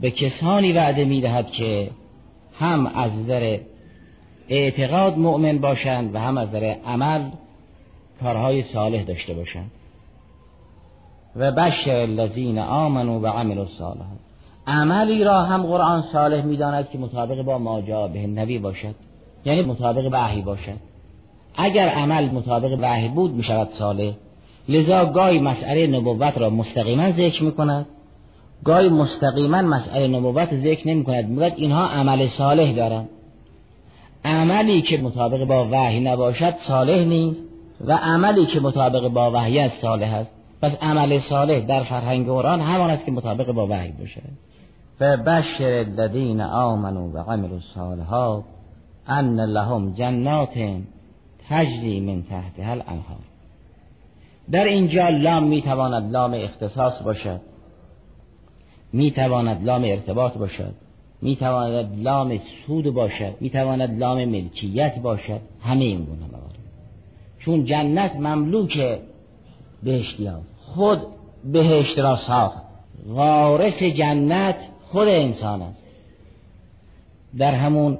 به 0.01 0.12
کسانی 0.12 0.73
وعده 0.73 1.06
می‌دهد 1.06 1.51
که 1.51 1.89
هم 2.60 2.88
از 2.88 3.12
نظر 3.12 3.58
اعتقاد 4.49 5.17
مؤمن 5.17 5.58
باشند 5.58 6.15
و 6.15 6.19
هم 6.19 6.38
از 6.38 6.47
نظر 6.49 6.75
عمل 6.86 7.21
کارهای 8.21 8.63
صالح 8.63 9.03
داشته 9.03 9.34
باشند. 9.34 9.71
و 11.36 11.52
بشر 11.52 11.96
الذین 11.96 12.60
آمنوا 12.60 13.19
و 13.19 13.28
عملوا 13.28 13.63
الصالحات. 13.63 14.17
عملی 14.67 15.24
را 15.24 15.41
هم 15.41 15.63
قرآن 15.63 16.02
صالح 16.02 16.46
می‌داند 16.46 16.89
که 16.89 16.98
مطابق 16.98 17.41
با 17.41 17.58
ماجا 17.58 18.08
به 18.08 18.28
نبی 18.28 18.60
باشد 18.60 18.96
یعنی 19.46 19.62
مطابق 19.62 20.10
وحی 20.12 20.41
باشد. 20.41 20.78
اگر 21.56 21.89
عمل 21.89 22.30
مطابق 22.30 22.80
وحی 22.82 23.08
بود 23.08 23.34
می 23.34 23.43
شود 23.43 23.69
صالح. 23.69 24.13
لذا 24.69 25.06
گاهی 25.06 25.39
مسئله 25.39 25.88
نبوت 25.88 26.38
را 26.38 26.50
مستقیما 26.50 27.12
ذکر 27.12 27.43
می 27.43 27.52
کند 27.52 27.86
گاهی 28.63 28.89
مستقیما 28.89 29.62
مسئله 29.62 30.08
نبوت 30.08 30.56
ذکر 30.56 30.88
نمی 30.88 31.04
کند 31.04 31.30
می‌گوید 31.30 31.54
اینها 31.56 31.88
عمل 31.88 32.28
صالح 32.28 32.72
دارند. 32.72 33.10
عملی 34.26 34.82
که 34.82 34.98
مطابق 34.98 35.46
با 35.46 35.67
وحی 35.72 36.00
نباشد 36.00 36.56
صالح 36.56 37.06
نیست. 37.06 37.43
و 37.82 37.93
عملی 37.93 38.46
که 38.46 38.60
مطابق 38.60 39.08
با 39.08 39.32
وحی 39.32 39.60
است 39.60 39.82
صالح 39.82 40.13
است. 40.13 40.42
پس 40.63 40.76
عمل 40.82 41.19
صالح 41.19 41.60
در 41.60 41.84
فرهنگ 41.84 42.26
قرآن 42.26 42.62
همان 42.62 42.89
است 42.89 43.06
که 43.06 43.12
مطابق 43.12 43.52
با 43.52 43.67
وحی 43.67 43.91
باشه. 43.91 44.21
و 44.99 45.17
بشر 45.17 45.63
الذین 45.63 46.41
آمنوا 46.41 47.08
و 47.08 47.17
عملوا 47.17 47.56
الصالحات 47.56 48.43
ان 49.08 49.39
لهم 49.39 49.93
جنات 49.93 50.54
تجری 51.49 51.99
من 51.99 52.23
تحتها 52.23 52.71
الانهار. 52.71 53.19
در 54.52 54.63
اینجا 54.63 55.10
لام 55.10 55.43
می‌تواند 55.43 56.12
لام 56.12 56.34
اختصاص 56.34 57.02
باشد. 57.02 57.41
می‌تواند 58.93 59.63
لام 59.63 59.84
ارتباط 59.84 60.38
باشد. 60.38 60.73
می‌تواند 61.21 61.99
لام 62.04 62.39
سود 62.67 62.93
باشد. 62.93 63.34
می‌تواند 63.39 63.99
لام 63.99 64.26
ملکیت 64.26 64.99
باشد. 64.99 65.41
همه 65.62 65.86
این 65.86 66.06
گونه 66.06 66.26
موارد 66.32 66.58
چون 67.39 67.65
جنت 67.65 68.15
مملوک 68.15 68.99
بهشتی 69.84 70.28
خود 70.75 70.99
بهشت 71.43 71.99
را 71.99 72.15
ساخت. 72.15 72.63
وارث 73.07 73.83
جنت 73.83 74.55
خود 74.91 75.07
انسان 75.07 75.62
است. 75.62 75.83
در 77.38 77.53
همون 77.55 77.97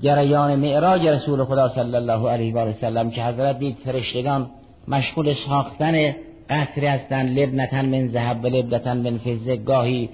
جریان 0.00 0.56
معراج 0.56 1.06
رسول 1.06 1.44
خدا 1.44 1.68
صلی 1.68 1.96
الله 1.96 2.30
علیه 2.30 2.54
و 2.54 2.72
سلم 2.72 3.10
که 3.10 3.24
حضرت 3.24 3.58
دید 3.58 3.76
فرشتگان 3.84 4.50
مشغول 4.88 5.32
ساختن 5.32 6.14
قصری 6.50 6.86
هستند 6.86 7.38
لبنتن 7.38 7.84
من 7.84 8.08
ذهب 8.08 8.44
و 8.44 8.46
لبنتن 8.46 8.96
من 8.96 9.18
فضه 9.18 9.56
گاهی 9.56 10.08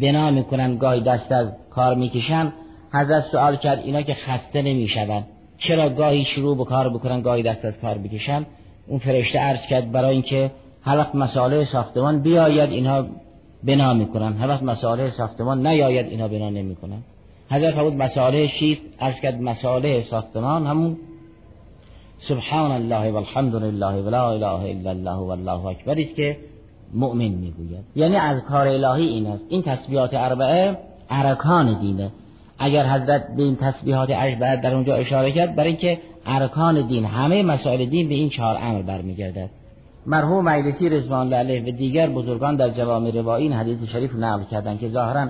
بنا 0.00 0.30
می‌کنن 0.30 0.76
گاهی 0.76 1.00
دست 1.00 1.32
از 1.32 1.52
کار 1.70 1.94
می‌کشن. 1.94 2.52
حضرت 2.92 3.22
سوال 3.22 3.56
کرد 3.56 3.78
اینا 3.78 4.02
که 4.02 4.14
خسته 4.14 4.62
نمی‌شوند 4.62 5.26
چرا 5.58 5.88
گاهی 5.88 6.24
شروع 6.24 6.56
به 6.56 6.64
کار 6.64 6.88
بکنن 6.88 7.20
گاهی 7.20 7.42
دست 7.42 7.64
از 7.64 7.80
کار 7.80 7.98
بکشن؟ 7.98 8.46
اون 8.86 8.98
فرشته 8.98 9.38
عرض 9.38 9.66
کرد 9.66 9.92
برای 9.92 10.12
اینکه 10.12 10.50
هر 10.82 10.98
وقت 10.98 11.14
مساله 11.14 11.64
ساختمان 11.64 12.20
بیاید 12.20 12.70
اینها 12.70 13.06
بنا 13.64 13.94
می‌کنن. 13.94 14.32
هر 14.32 14.48
وقت 14.48 14.62
مساله 14.62 15.10
ساختمان 15.10 15.66
نیاید 15.66 16.06
اینها 16.06 16.28
بنا 16.28 16.50
نمی‌کنن. 16.50 16.98
حضرت 17.50 17.74
فرمود 17.74 17.94
مساله 17.94 18.46
شیست 18.46 18.82
ارز 19.00 19.20
کرد 19.20 19.42
مساله 19.42 20.02
ساختمان 20.02 20.66
همون 20.66 20.96
سبحان 22.18 22.70
الله 22.70 23.12
والحمد 23.12 23.54
لله 23.54 24.02
ولا 24.02 24.30
اله 24.30 24.46
الا 24.46 24.90
الله 24.90 25.16
والله 25.16 25.66
اکبر 25.66 26.00
است 26.00 26.14
که 26.14 26.36
مؤمن 26.94 27.28
می‌گوید. 27.28 27.84
یعنی 27.96 28.16
از 28.16 28.44
کار 28.44 28.66
الهی 28.66 29.06
این 29.08 29.26
است. 29.26 29.44
این 29.48 29.62
تسبیحات 29.62 30.14
اربعه 30.14 30.78
ارکان 31.10 31.80
دینه. 31.80 32.10
اگر 32.58 32.86
حضرت 32.86 33.36
به 33.36 33.42
این 33.42 33.56
تسبیحات 33.56 34.08
اربعه 34.12 34.56
در 34.56 34.74
اونجا 34.74 34.94
اشاره 34.94 35.32
کرد 35.32 35.56
برای 35.56 35.68
اینکه 35.68 35.98
ارکان 36.26 36.86
دین 36.86 37.04
همه 37.04 37.42
مسائل 37.42 37.84
دین 37.84 38.08
به 38.08 38.14
این 38.14 38.30
چهار 38.30 38.58
امر 38.60 38.82
برمیگردد. 38.82 39.50
مرحوم 40.06 40.44
مجلسی 40.44 40.88
رضوان 40.88 41.20
الله 41.20 41.36
علیه 41.36 41.74
و 41.74 41.76
دیگر 41.76 42.10
بزرگان 42.10 42.56
در 42.56 42.70
جوامع 42.70 43.10
روایی 43.10 43.44
این 43.44 43.52
حدیث 43.52 43.82
شریف 43.82 44.14
نقل 44.14 44.44
کردند 44.44 44.78
که 44.80 44.88
ظاهرا 44.88 45.28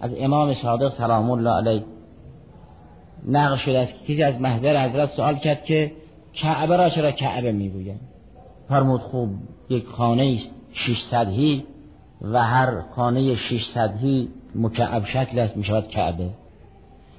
از 0.00 0.10
امام 0.18 0.54
صادق 0.54 0.92
سلام 0.92 1.30
الله 1.30 1.50
علیه 1.50 1.84
نقل 3.28 3.56
شده 3.56 3.78
است. 3.78 3.94
کسی 4.02 4.22
از 4.22 4.40
محضر 4.40 4.88
حضرت 4.88 5.10
سوال 5.10 5.36
کرد 5.36 5.64
که 5.64 5.92
کعبه 6.32 6.76
را 6.76 6.88
چرا 6.88 7.10
کعبه 7.10 7.52
می‌گویند؟ 7.52 8.00
فرمود 8.68 9.00
خوب 9.00 9.30
یک 9.68 9.86
خانه 9.86 10.36
است 10.36 10.54
600 10.72 11.28
هی 11.28 11.64
و 12.22 12.42
هر 12.42 12.80
خانه 12.80 13.34
600 13.34 13.96
هی 13.96 14.28
مکعب 14.54 15.04
شکل 15.04 15.38
است 15.38 15.56
می‌شود 15.56 15.88
کعبه. 15.88 16.30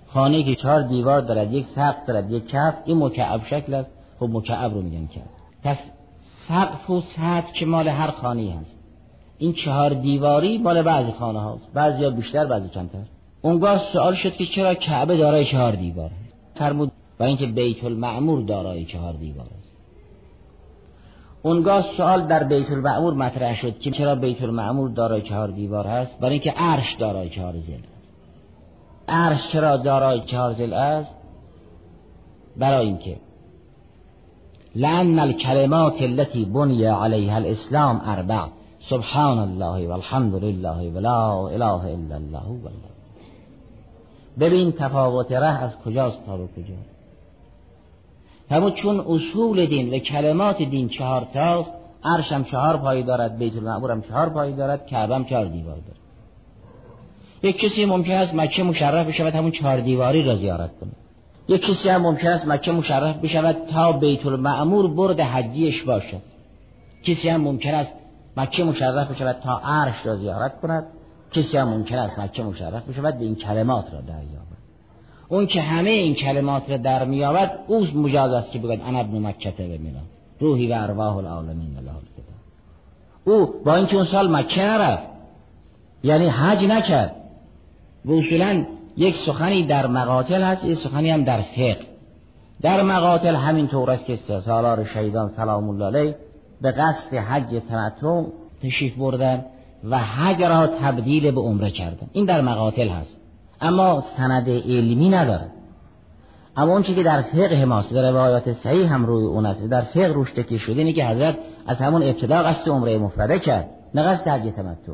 خانه 0.08 0.44
که 0.44 0.56
چهار 0.56 0.82
دیوار 0.82 1.22
دارد 1.22 1.54
یک 1.54 1.66
سقف 1.66 2.06
دارد 2.08 2.32
یک 2.32 2.48
کف 2.48 2.74
این 2.86 3.04
مکعب 3.04 3.42
شکل 3.46 3.74
است. 3.74 3.90
خب 4.20 4.30
مکعب 4.32 4.74
رو 4.74 4.82
میگن 4.82 5.08
کرد 5.08 5.30
پس 5.64 5.78
سقف 6.48 6.90
و 6.90 7.02
سطح 7.02 7.52
که 7.54 7.66
مال 7.66 7.88
هر 7.88 8.12
خانه 8.12 8.58
هست. 8.62 8.78
این 9.38 9.54
چهار 9.54 9.94
دیواری 9.94 10.58
مال 10.58 10.82
بعضی 10.82 11.12
خانه 11.12 11.40
هاست 11.40 11.74
بعضی 11.74 12.04
ها 12.04 12.10
بیشتر 12.10 12.46
بعضی 12.46 12.70
کمتر. 12.70 13.04
اونگاه 13.42 13.78
سوال 13.78 14.14
شد 14.14 14.34
که 14.34 14.46
چرا 14.46 14.76
کعبه 14.76 15.18
دارای 15.18 15.46
چهار 15.46 15.72
دیوار 15.72 16.12
فرمود 16.56 16.92
و 17.20 17.24
اینکه 17.24 17.46
بیت 17.46 17.84
المعمور 17.84 18.42
دارای 18.42 18.86
چهار 18.86 19.14
دیوار 19.14 19.46
است 19.46 19.68
اونگاه 21.44 21.86
سوال 21.98 22.28
در 22.28 22.44
بیت 22.44 22.72
المعمور 22.72 23.14
مطرح 23.14 23.56
شد 23.56 23.80
که 23.80 23.92
چرا 23.92 24.16
بیت 24.16 24.44
المعمور 24.44 24.90
دارای 24.90 25.22
چهار 25.22 25.48
دیوار 25.48 25.88
هست؟ 25.88 26.20
برای 26.20 26.34
اینکه 26.34 26.52
عرش 26.52 26.94
دارای 26.94 27.30
چهار 27.30 27.54
زل 27.54 27.74
است 27.74 27.98
عرش 29.08 29.48
چرا 29.48 29.78
دارای 29.78 30.22
چهار 30.22 30.54
زل 30.54 30.74
است 30.74 31.16
برای 32.58 32.86
اینکه 32.86 33.18
لأن 34.84 35.20
الكلمات 35.20 36.02
التي 36.02 36.46
بني 36.46 36.88
عليها 36.88 37.38
الاسلام 37.38 38.02
اربع 38.16 38.48
سبحان 38.90 39.40
الله 39.48 39.88
والحمد 39.88 40.36
لله 40.36 40.80
ولا 40.96 41.20
اله 41.56 41.82
الا 41.96 42.16
الله 42.22 42.48
والله. 42.64 42.92
ببین 44.40 44.72
تفاوت 44.72 45.32
ره 45.32 45.64
از 45.64 45.78
کجاست 45.86 46.26
تا 46.26 46.38
به 46.38 46.48
کجا. 46.56 46.76
همون 48.52 48.72
چون 48.72 49.00
اصول 49.00 49.66
دین 49.66 49.94
و 49.94 49.98
کلمات 49.98 50.58
دین 50.62 50.90
چهار 50.90 51.28
تاست 51.34 51.72
عرشم 52.04 52.44
چهار 52.44 52.78
پایی 52.78 53.04
دارد 53.04 53.38
بیت 53.38 53.56
المعمورم 53.56 54.02
چهار 54.02 54.30
پایی 54.30 54.54
دارد 54.54 54.86
کعبم 54.86 55.24
چهار 55.24 55.46
دیوار 55.46 55.76
دارد. 55.76 55.98
یک 57.44 57.60
کسی 57.60 57.86
ممکن 57.86 58.14
است 58.14 58.34
مکه 58.34 58.64
مشرف 58.64 59.08
بشود 59.08 59.36
همون 59.36 59.52
چهار 59.52 59.80
دیواری 59.80 60.24
را 60.24 60.36
زیارت 60.36 60.80
کنه 60.80 60.92
یک 61.48 61.62
کسی 61.62 61.90
هم 61.90 62.02
ممکن 62.02 62.28
است 62.28 62.48
مکه 62.48 62.72
مشرف 62.72 63.16
بشود 63.16 63.56
تا 63.72 63.92
بیت 63.92 64.26
المعمور 64.26 64.88
برد 64.88 65.20
حجیش 65.20 65.84
باشد. 65.84 66.22
کسی 67.04 67.30
هم 67.30 67.42
ممکن 67.42 67.74
است 67.74 67.94
مکه 68.38 68.64
مشرف 68.64 69.12
بشود 69.12 69.36
تا 69.44 69.58
عرش 69.58 70.06
را 70.06 70.16
زیارت 70.16 70.62
کند. 70.62 70.86
کسی 71.32 71.58
هم 71.58 71.70
ممکن 71.70 71.98
است 71.98 72.20
مکه 72.20 72.44
مشرف 72.44 72.84
بشود 72.90 73.18
به 73.18 73.26
این 73.26 73.36
کلمات 73.36 73.94
را 73.94 74.02
دریابد 74.02 74.58
اون 75.30 75.48
که 75.48 75.62
همه 75.62 75.90
این 75.90 76.16
کلمات 76.16 76.70
را 76.70 76.78
در 76.78 77.06
میابد 77.06 77.60
او 77.68 77.86
مجاز 77.96 78.32
است 78.32 78.52
که 78.52 78.60
بگوید 78.60 78.82
انا 78.82 79.00
ابن 79.00 79.28
مکه 79.28 79.52
به 79.58 79.78
میرم 79.78 80.06
روحی 80.40 80.72
و 80.72 80.74
ارواح 80.74 81.18
العالمین 81.18 81.78
الله 81.78 81.92
او 83.26 83.54
با 83.66 83.76
اینکه 83.76 83.96
اون 83.96 84.06
سال 84.06 84.36
مکه 84.36 84.62
نرفت 84.62 85.04
یعنی 86.04 86.28
حج 86.28 86.66
نکرد. 86.66 87.16
و 88.06 88.12
اصولا 88.12 88.66
یک 88.98 89.16
سخنی 89.16 89.68
در 89.68 89.88
مقاتل 89.88 90.42
هست 90.42 90.66
یک 90.66 90.78
سخنی 90.78 91.10
هم 91.10 91.24
در 91.24 91.42
فقه. 91.42 91.78
در 92.62 92.82
مقاتل 92.82 93.36
همین 93.36 93.68
طور 93.68 93.92
است 93.92 94.06
که 94.06 94.16
سالار 94.46 94.84
شهیدان 94.84 95.30
سلام 95.30 95.70
الله 95.70 95.86
علیه 95.86 96.16
به 96.62 96.72
قصد 96.72 97.14
حج 97.14 97.62
تمتع 97.70 98.24
تشریف 98.64 98.96
بردن 98.96 99.46
و 99.84 99.98
حج 99.98 100.44
را 100.44 100.68
تبدیل 100.68 101.32
به 101.32 101.42
عمره 101.42 101.72
کردن. 101.72 102.08
این 102.14 102.26
در 102.26 102.42
مقاتل 102.42 102.88
هست. 102.88 103.18
اما 103.62 104.04
سند 104.18 104.50
علمی 104.50 105.10
نداره 105.10 105.46
اما 106.58 106.72
اون 106.72 106.84
که 106.84 107.04
در 107.04 107.22
فقه 107.22 107.66
ماست 107.66 107.94
و 107.94 107.98
روایات 107.98 108.54
صحیح 108.54 108.94
هم 108.94 109.06
روی 109.06 109.24
اون 109.24 109.46
است. 109.46 109.64
در 109.64 109.82
فقه 109.82 110.08
روش 110.08 110.32
تکی 110.32 110.60
شده 110.60 110.80
اینه 110.80 110.94
که 110.94 111.06
حضرت 111.06 111.38
از 111.68 111.78
همون 111.78 112.04
ابتدا 112.04 112.44
قصد 112.44 112.70
عمره 112.70 112.98
مفرده 112.98 113.40
کرد 113.40 113.70
نه 113.94 114.02
قصد 114.02 114.28
حج 114.28 114.54
تمتع. 114.54 114.94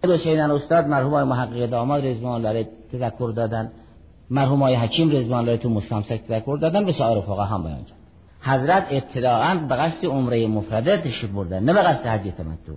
به 0.00 0.16
شیدن 0.16 0.50
استاد 0.50 0.86
مرحوم 0.86 1.22
محقق 1.22 1.66
داماد 1.66 2.06
رضوان 2.06 2.46
الله 2.46 2.68
تذکر 2.98 3.32
دادن. 3.36 3.72
مرحوم 4.30 4.62
های 4.62 4.74
حکیم 4.74 5.10
رضوان 5.10 5.38
الله 5.38 5.56
تو 5.56 5.68
مستمسک 5.68 6.20
تذکر 6.28 6.58
دادن 6.60 6.84
به 6.84 6.92
سایر 6.92 7.20
فقها 7.20 7.44
هم 7.44 7.62
بیان 7.62 7.84
کرد. 7.84 7.98
حضرت 8.40 8.86
ابتداعا 8.90 9.54
به 9.54 9.74
قصد 9.74 10.06
عمره 10.06 10.46
مفرده 10.46 10.96
تشریف 10.96 11.30
بردن 11.30 11.64
نه 11.64 11.72
به 11.72 11.82
قصد 11.82 12.06
حج 12.06 12.20
تمتع. 12.20 12.72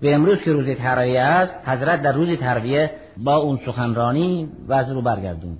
به 0.00 0.14
امروز 0.14 0.38
که 0.38 0.52
روز 0.52 0.70
ترویه 0.70 1.20
است 1.20 1.54
حضرت 1.64 2.02
در 2.02 2.12
روز 2.12 2.36
ترویه 2.36 2.90
با 3.16 3.36
اون 3.36 3.60
سخنرانی 3.66 4.48
وضع 4.68 4.92
رو 4.92 5.02
برگردون. 5.02 5.58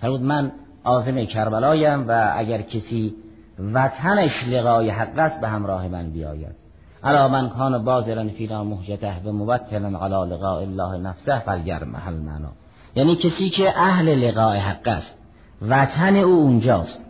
فرمود 0.00 0.22
من 0.22 0.52
عازم 0.84 1.24
کربلایم 1.24 2.08
و 2.08 2.32
اگر 2.36 2.62
کسی 2.62 3.14
وطنش 3.58 4.44
لقای 4.48 4.90
حق 4.90 5.18
است 5.18 5.40
به 5.40 5.48
همراه 5.48 5.88
من 5.88 6.10
بیاید. 6.10 6.65
علا 7.04 7.28
من 7.28 7.48
کان 7.48 7.84
بازرن 7.84 8.28
فینا 8.28 8.64
محجته 8.64 9.20
به 9.24 9.32
موکلن 9.32 9.96
علا 9.96 10.24
لقاء 10.24 10.62
الله 10.62 10.98
نفسه 10.98 11.38
فلگر 11.38 11.84
محل 11.84 12.14
معنا. 12.14 12.52
یعنی 12.94 13.16
کسی 13.16 13.50
که 13.50 13.78
اهل 13.78 14.14
لقاء 14.14 14.56
حق 14.56 14.88
است 14.88 15.14
وطن 15.62 16.16
او 16.16 16.32
اونجاست. 16.32 17.00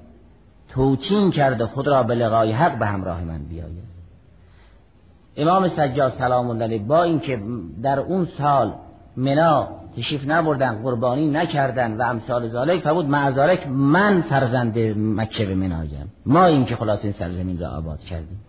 توتین 0.68 1.30
کرده 1.30 1.66
خود 1.66 1.88
را 1.88 2.02
به 2.02 2.14
لقای 2.14 2.52
حق 2.52 2.78
به 2.78 2.86
همراه 2.86 3.24
من 3.24 3.38
بیاید. 3.38 3.86
امام 5.36 5.68
سجاد 5.68 6.12
سلام 6.12 6.50
الله 6.50 6.78
با 6.78 7.02
اینکه 7.02 7.40
در 7.82 8.00
اون 8.00 8.28
سال 8.38 8.74
منا 9.16 9.68
تشریف 9.96 10.24
نبردن 10.26 10.82
قربانی 10.82 11.26
نکردن 11.30 11.96
و 11.96 12.02
امثال 12.02 12.48
ذالک 12.48 12.82
فرمود 12.82 13.06
معذارک 13.06 13.66
من 13.68 14.22
فرزند 14.22 14.78
مکه 14.98 15.46
به 15.46 15.54
منایم 15.54 16.12
ما 16.26 16.44
این 16.44 16.64
که 16.64 16.76
خلاص 16.76 17.04
این 17.04 17.12
سرزمین 17.12 17.58
را 17.58 17.68
آباد 17.68 17.98
کردیم. 17.98 18.40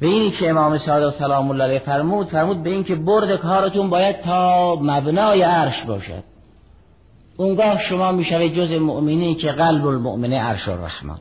به 0.00 0.06
اینی 0.06 0.30
که 0.30 0.50
امام 0.50 0.78
صادق 0.78 1.10
سلام 1.10 1.50
الله 1.50 1.64
علیه 1.64 1.78
فرمود 1.78 2.26
فرمود 2.26 2.62
به 2.62 2.70
اینکه 2.70 2.94
برد 2.94 3.36
کارتون 3.36 3.90
باید 3.90 4.20
تا 4.20 4.74
مبنای 4.82 5.42
عرش 5.42 5.82
باشد. 5.82 6.24
اونگاه 7.36 7.82
شما 7.82 8.12
می‌شوید 8.12 8.54
جز 8.54 8.80
مؤمنی 8.80 9.34
که 9.34 9.52
قلب 9.52 9.86
المؤمن 9.86 10.32
عرش 10.32 10.68
الرحمن. 10.68 11.18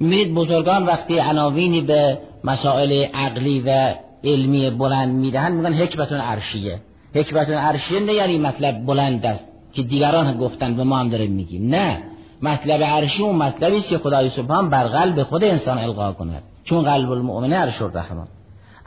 می‌بینید 0.00 0.34
بزرگان 0.34 0.86
وقتی 0.86 1.18
عناوینی 1.18 1.80
به 1.80 2.18
مسائل 2.44 2.92
عقلی 3.14 3.60
و 3.66 3.94
علمی 4.24 4.70
بلند 4.70 5.14
می‌دهند 5.14 5.54
میگن 5.54 5.72
حکمتون 5.72 6.18
عرشیه. 6.18 6.80
حکمتون 7.14 7.54
عرشیه 7.54 8.00
نه 8.00 8.12
یعنی 8.12 8.38
مطلب 8.38 8.86
بلند 8.86 9.26
است 9.26 9.44
که 9.72 9.82
دیگران 9.82 10.38
گفتن 10.38 10.76
به 10.76 10.84
ما 10.84 10.98
هم 10.98 11.08
داریم 11.08 11.32
میگیم. 11.32 11.74
نه. 11.74 12.02
مطلب 12.42 12.82
عرشی 12.82 13.22
اون 13.22 13.36
مطلبی 13.36 13.76
است 13.76 13.88
که 13.88 13.98
خدای 13.98 14.30
سبحان 14.30 14.70
بر 14.70 14.84
قلب 14.84 15.22
خود 15.22 15.44
انسان 15.44 15.78
القا 15.78 16.12
کند. 16.12 16.42
چون 16.68 16.82
قلب 16.82 17.10
المؤمنه 17.10 17.56
عرش 17.56 17.82
الرحمن 17.82 18.26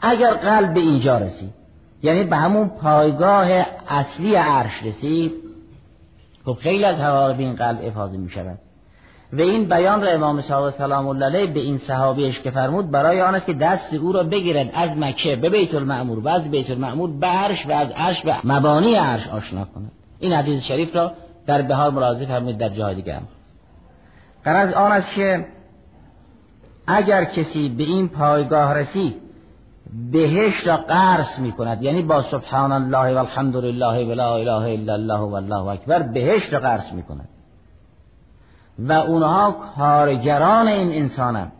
اگر 0.00 0.34
قلب 0.34 0.74
به 0.74 0.80
اینجا 0.80 1.18
رسید 1.18 1.54
یعنی 2.02 2.24
به 2.24 2.36
همون 2.36 2.68
پایگاه 2.68 3.48
اصلی 3.88 4.34
عرش 4.34 4.82
رسید 4.82 5.32
خب 6.44 6.52
خیلی 6.60 6.84
از 6.84 6.96
حقایق 6.96 7.38
این 7.38 7.54
قلب 7.54 7.80
افاظه 7.84 8.16
می 8.16 8.30
شود 8.30 8.58
و 9.32 9.40
این 9.40 9.64
بیان 9.64 10.02
را 10.02 10.08
امام 10.08 10.40
صادق 10.40 10.76
سلام 10.76 11.06
الله 11.06 11.26
علیه 11.26 11.46
به 11.46 11.60
این 11.60 11.78
صحابیش 11.78 12.40
که 12.40 12.50
فرمود 12.50 12.90
برای 12.90 13.20
آن 13.20 13.34
است 13.34 13.46
که 13.46 13.52
دست 13.52 13.94
او 13.94 14.12
را 14.12 14.22
بگیرد 14.22 14.70
از 14.74 14.90
مکه 14.96 15.36
به 15.36 15.50
بیت 15.50 15.74
المعمور 15.74 16.18
و 16.18 16.28
از 16.28 16.50
بیت 16.50 16.70
المعمور 16.70 17.10
به 17.10 17.26
عرش 17.26 17.66
و 17.66 17.72
از 17.72 17.88
عرش 17.90 18.22
به 18.22 18.36
مبانی 18.44 18.94
عرش 18.94 19.28
آشنا 19.28 19.64
کند 19.64 19.92
این 20.18 20.32
حدیث 20.32 20.64
شریف 20.64 20.96
را 20.96 21.12
در 21.46 21.62
بهار 21.62 21.90
مراجعه 21.90 22.26
فرمود 22.26 22.58
در 22.58 22.68
جای 22.68 22.94
دیگه 22.94 23.14
هم. 23.14 23.22
قرض 24.44 24.72
آن 24.72 24.92
است 24.92 25.14
که 25.14 25.46
اگر 26.86 27.24
کسی 27.24 27.68
به 27.68 27.84
این 27.84 28.08
پایگاه 28.08 28.74
رسید 28.74 29.22
بهشت 30.12 30.68
را 30.68 30.76
قرص 30.76 31.38
می 31.38 31.52
کند 31.52 31.82
یعنی 31.82 32.02
با 32.02 32.22
سبحان 32.22 32.72
الله 32.72 33.14
و 33.14 33.18
الحمد 33.18 33.56
لله 33.56 34.04
و 34.04 34.14
لا 34.14 34.34
اله 34.34 34.72
الا 34.72 34.92
الله 34.92 35.18
و 35.18 35.34
الله 35.34 35.66
اکبر 35.66 36.02
بهشت 36.02 36.54
را 36.54 36.60
قرص 36.60 36.92
می 36.92 37.02
کند 37.02 37.28
و 38.78 38.92
اونها 38.92 39.50
کارگران 39.76 40.68
این 40.68 40.92
انسانن. 40.92 41.52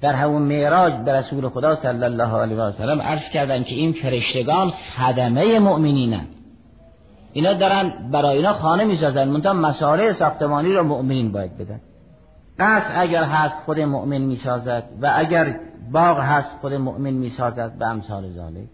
در 0.00 0.12
همون 0.12 0.42
معراج 0.42 0.92
به 0.92 1.12
رسول 1.12 1.48
خدا 1.48 1.74
صلی 1.74 2.04
الله 2.04 2.36
علیه 2.36 2.56
و 2.56 2.72
سلم 2.72 3.02
عرض 3.02 3.28
کردن 3.28 3.62
که 3.62 3.74
این 3.74 3.92
فرشتگان 3.92 4.72
خدمه 4.96 5.58
مؤمنینن. 5.58 6.26
اینا 7.32 7.52
دارن 7.52 8.10
برای 8.12 8.36
اینا 8.36 8.52
خانه 8.52 8.84
می‌سازن. 8.84 9.28
منتها 9.28 9.52
مساله 9.52 10.12
ساختمانی 10.12 10.72
رو 10.72 10.82
مؤمنین 10.82 11.32
باید 11.32 11.58
بدن. 11.58 11.80
پس 12.58 12.82
اگر 12.94 13.24
هست 13.24 13.54
خود 13.64 13.80
مؤمن 13.80 14.18
می‌سازد 14.18 14.84
و 15.02 15.12
اگر 15.16 15.60
باغ 15.92 16.18
هست 16.20 16.50
خود 16.60 16.74
مؤمن 16.74 17.10
می‌سازد 17.10 17.72
به 17.78 17.86
امثال 17.86 18.30
ذالک 18.30 18.68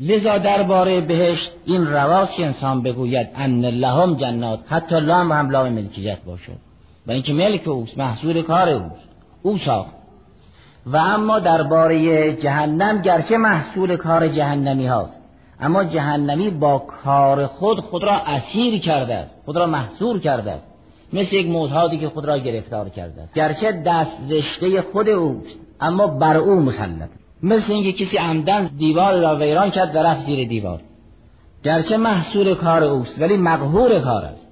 لذا 0.00 0.38
درباره 0.38 1.00
بهشت 1.00 1.52
این 1.64 1.86
رواست 1.86 2.34
که 2.34 2.46
انسان 2.46 2.82
بگوید 2.82 3.28
ان 3.34 3.64
لهم 3.64 4.14
جنات 4.14 4.60
حتی 4.68 5.00
لام 5.00 5.32
هم 5.32 5.50
لام 5.50 5.68
ملکیت 5.68 6.18
باشد 6.18 6.58
و 7.06 7.10
اینکه 7.10 7.32
ملک 7.32 7.68
اوست 7.68 7.98
محصول 7.98 8.42
کار 8.42 8.68
اوست 8.68 9.08
او 9.42 9.58
ساخت. 9.58 9.94
و 10.86 10.96
اما 10.96 11.38
درباره 11.38 12.32
جهنم 12.32 13.02
گرچه 13.02 13.36
محصول 13.38 13.96
کار 13.96 14.28
جهنمی 14.28 14.86
هاست 14.86 15.20
اما 15.60 15.84
جهنمی 15.84 16.50
با 16.50 16.78
کار 16.78 17.46
خود 17.46 17.80
خود 17.80 18.04
را 18.04 18.20
اسیر 18.20 18.80
کرده 18.80 19.14
است 19.14 19.34
خود 19.44 19.56
را 19.56 19.66
محصور 19.66 20.18
کرده 20.18 20.52
است. 20.52 20.67
مثل 21.12 21.36
یک 21.36 21.46
معتادی 21.46 21.98
که 21.98 22.08
خود 22.08 22.24
را 22.24 22.38
گرفتار 22.38 22.88
کرده 22.88 23.22
است. 23.22 23.34
گرچه 23.34 23.72
دست 23.72 24.16
رشته 24.30 24.82
خود 24.82 25.08
اوست 25.08 25.56
اما 25.80 26.06
بر 26.06 26.36
او 26.36 26.60
مسلط. 26.60 27.08
مثل 27.42 27.72
اینکه 27.72 28.04
کسی 28.04 28.16
عمدن 28.16 28.70
دیوار 28.78 29.20
را 29.20 29.36
ویران 29.36 29.70
کرد 29.70 29.96
و 29.96 29.98
رفت 29.98 30.26
زیر 30.26 30.48
دیوار. 30.48 30.80
گرچه 31.64 31.96
محصول 31.96 32.54
کار 32.54 32.84
اوست 32.84 33.20
ولی 33.20 33.36
مقهور 33.36 33.98
کار 33.98 34.24
است. 34.24 34.48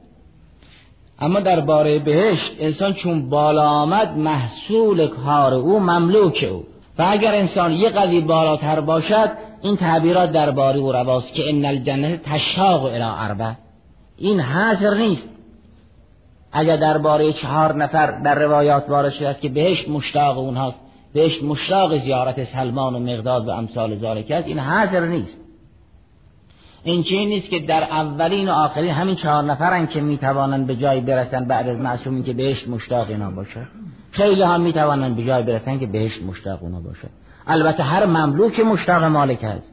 اما 1.18 1.40
در 1.40 1.60
باره 1.60 1.98
بهشت 1.98 2.56
انسان 2.58 2.92
چون 2.92 3.28
بالا 3.28 3.68
آمد 3.68 4.16
محصول 4.16 5.06
کار 5.06 5.54
او 5.54 5.80
مملوک 5.80 6.48
او. 6.50 6.64
و 6.98 7.06
اگر 7.10 7.34
انسان 7.34 7.72
یه 7.72 7.88
قدری 7.88 8.20
بالاتر 8.20 8.80
باشد 8.80 9.30
این 9.62 9.76
تعبیرات 9.76 10.32
درباره 10.32 10.78
او 10.78 10.92
رواست 10.92 11.34
که 11.34 11.48
ان 11.48 11.64
الجنه 11.64 12.20
تشاق 12.24 12.84
الى 12.84 13.02
اربع 13.02 13.52
این 14.18 14.40
حاضر 14.40 14.94
نیست. 14.94 15.28
اگر 16.58 16.76
درباره 16.76 17.32
چهار 17.32 17.74
نفر 17.74 18.20
در 18.20 18.34
روایات 18.34 18.84
وارد 18.88 19.12
شده 19.12 19.28
است 19.28 19.40
که 19.40 19.48
بهشت 19.48 19.88
مشتاق 19.88 20.38
اونهاست 20.38 20.76
بهشت 21.12 21.42
مشتاق 21.42 21.98
زیارت 21.98 22.44
سلمان 22.44 22.94
و 22.94 22.98
مقداد 22.98 23.48
و 23.48 23.50
امثال 23.50 23.98
ذالک 23.98 24.30
است 24.30 24.48
این 24.48 24.58
حاضر 24.58 25.06
نیست. 25.06 25.36
این 26.82 27.02
چیزی 27.02 27.26
نیست 27.26 27.48
که 27.50 27.60
در 27.60 27.82
اولین 27.82 28.48
و 28.48 28.52
آخرین 28.52 28.90
همین 28.90 29.14
چهار 29.14 29.44
نفرن 29.44 29.86
که 29.86 30.00
می‌توانند 30.00 30.66
به 30.66 30.76
جای 30.76 31.00
برسن 31.00 31.44
بعد 31.44 31.68
از 31.68 31.78
معصومین 31.78 32.24
که 32.24 32.32
بهشت 32.32 32.68
مشتاق 32.68 33.08
اینا 33.08 33.30
باشه. 33.30 33.66
خیلی 34.10 34.42
هم 34.42 34.60
می‌توانند 34.60 35.16
به 35.16 35.24
جای 35.24 35.42
برسن 35.42 35.78
که 35.78 35.86
بهشت 35.86 36.22
مشتاق 36.22 36.62
اونا 36.62 36.80
باشه. 36.80 37.08
البته 37.46 37.82
هر 37.82 38.06
مملوک 38.06 38.60
مشتاق 38.60 39.04
مالک 39.04 39.44
هست. 39.44 39.72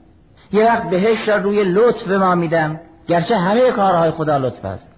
یه 0.54 0.66
وقت 0.66 0.90
بهشت 0.90 1.30
را 1.30 1.38
روی 1.38 1.64
لطف 1.64 2.04
به 2.04 2.18
ما 2.18 2.36
میدم 2.36 2.80
گرچه 3.08 3.38
همه 3.38 3.72
کارهای 3.72 4.12
خدا 4.12 4.38
لطف 4.38 4.66
است. 4.66 4.93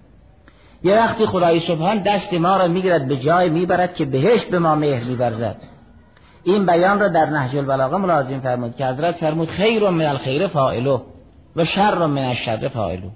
یه 0.84 0.96
وقتی 0.96 1.26
خدای 1.26 1.60
سبحان 1.68 2.02
دست 2.02 2.32
ما 2.32 2.56
را 2.56 2.68
می‌گیرد 2.68 3.08
به 3.08 3.16
جای 3.16 3.50
می‌برد 3.50 3.94
که 3.94 4.04
بهشت 4.04 4.50
به 4.50 4.58
ما 4.58 4.74
مهر 4.74 5.04
میبرزد 5.04 5.56
این 6.44 6.66
بیان 6.66 7.00
را 7.00 7.08
در 7.08 7.30
نهج 7.30 7.56
البلاغه 7.56 7.96
ملازم 7.96 8.40
فرمود 8.40 8.76
که 8.76 8.86
حضرت 8.86 9.16
فرمود 9.16 9.48
خیر 9.48 9.90
من 9.90 10.04
الخیر 10.04 10.46
فاعله 10.46 11.00
و 11.56 11.64
شر 11.64 12.06
من 12.06 12.24
الشر 12.24 12.68
فاعله 12.68 13.10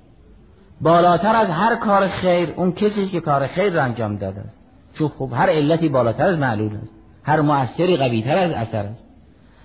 بالاتر 0.81 1.37
از 1.37 1.49
هر 1.49 1.77
کار 1.77 2.09
خیر 2.09 2.55
اون 2.57 2.73
کسی 2.73 3.07
که 3.07 3.21
کار 3.21 3.47
خیر 3.47 3.73
را 3.73 3.83
انجام 3.83 4.17
داده 4.17 4.41
است. 4.41 4.59
چون 4.99 5.09
خب 5.19 5.31
هر 5.35 5.49
علتی 5.49 5.89
بالاتر 5.89 6.27
از 6.27 6.39
معلول 6.39 6.77
است. 6.83 6.93
هر 7.23 7.41
مؤثری 7.41 7.97
قویتر 7.97 8.39
از 8.39 8.51
اثر 8.51 8.87
است. 8.87 9.05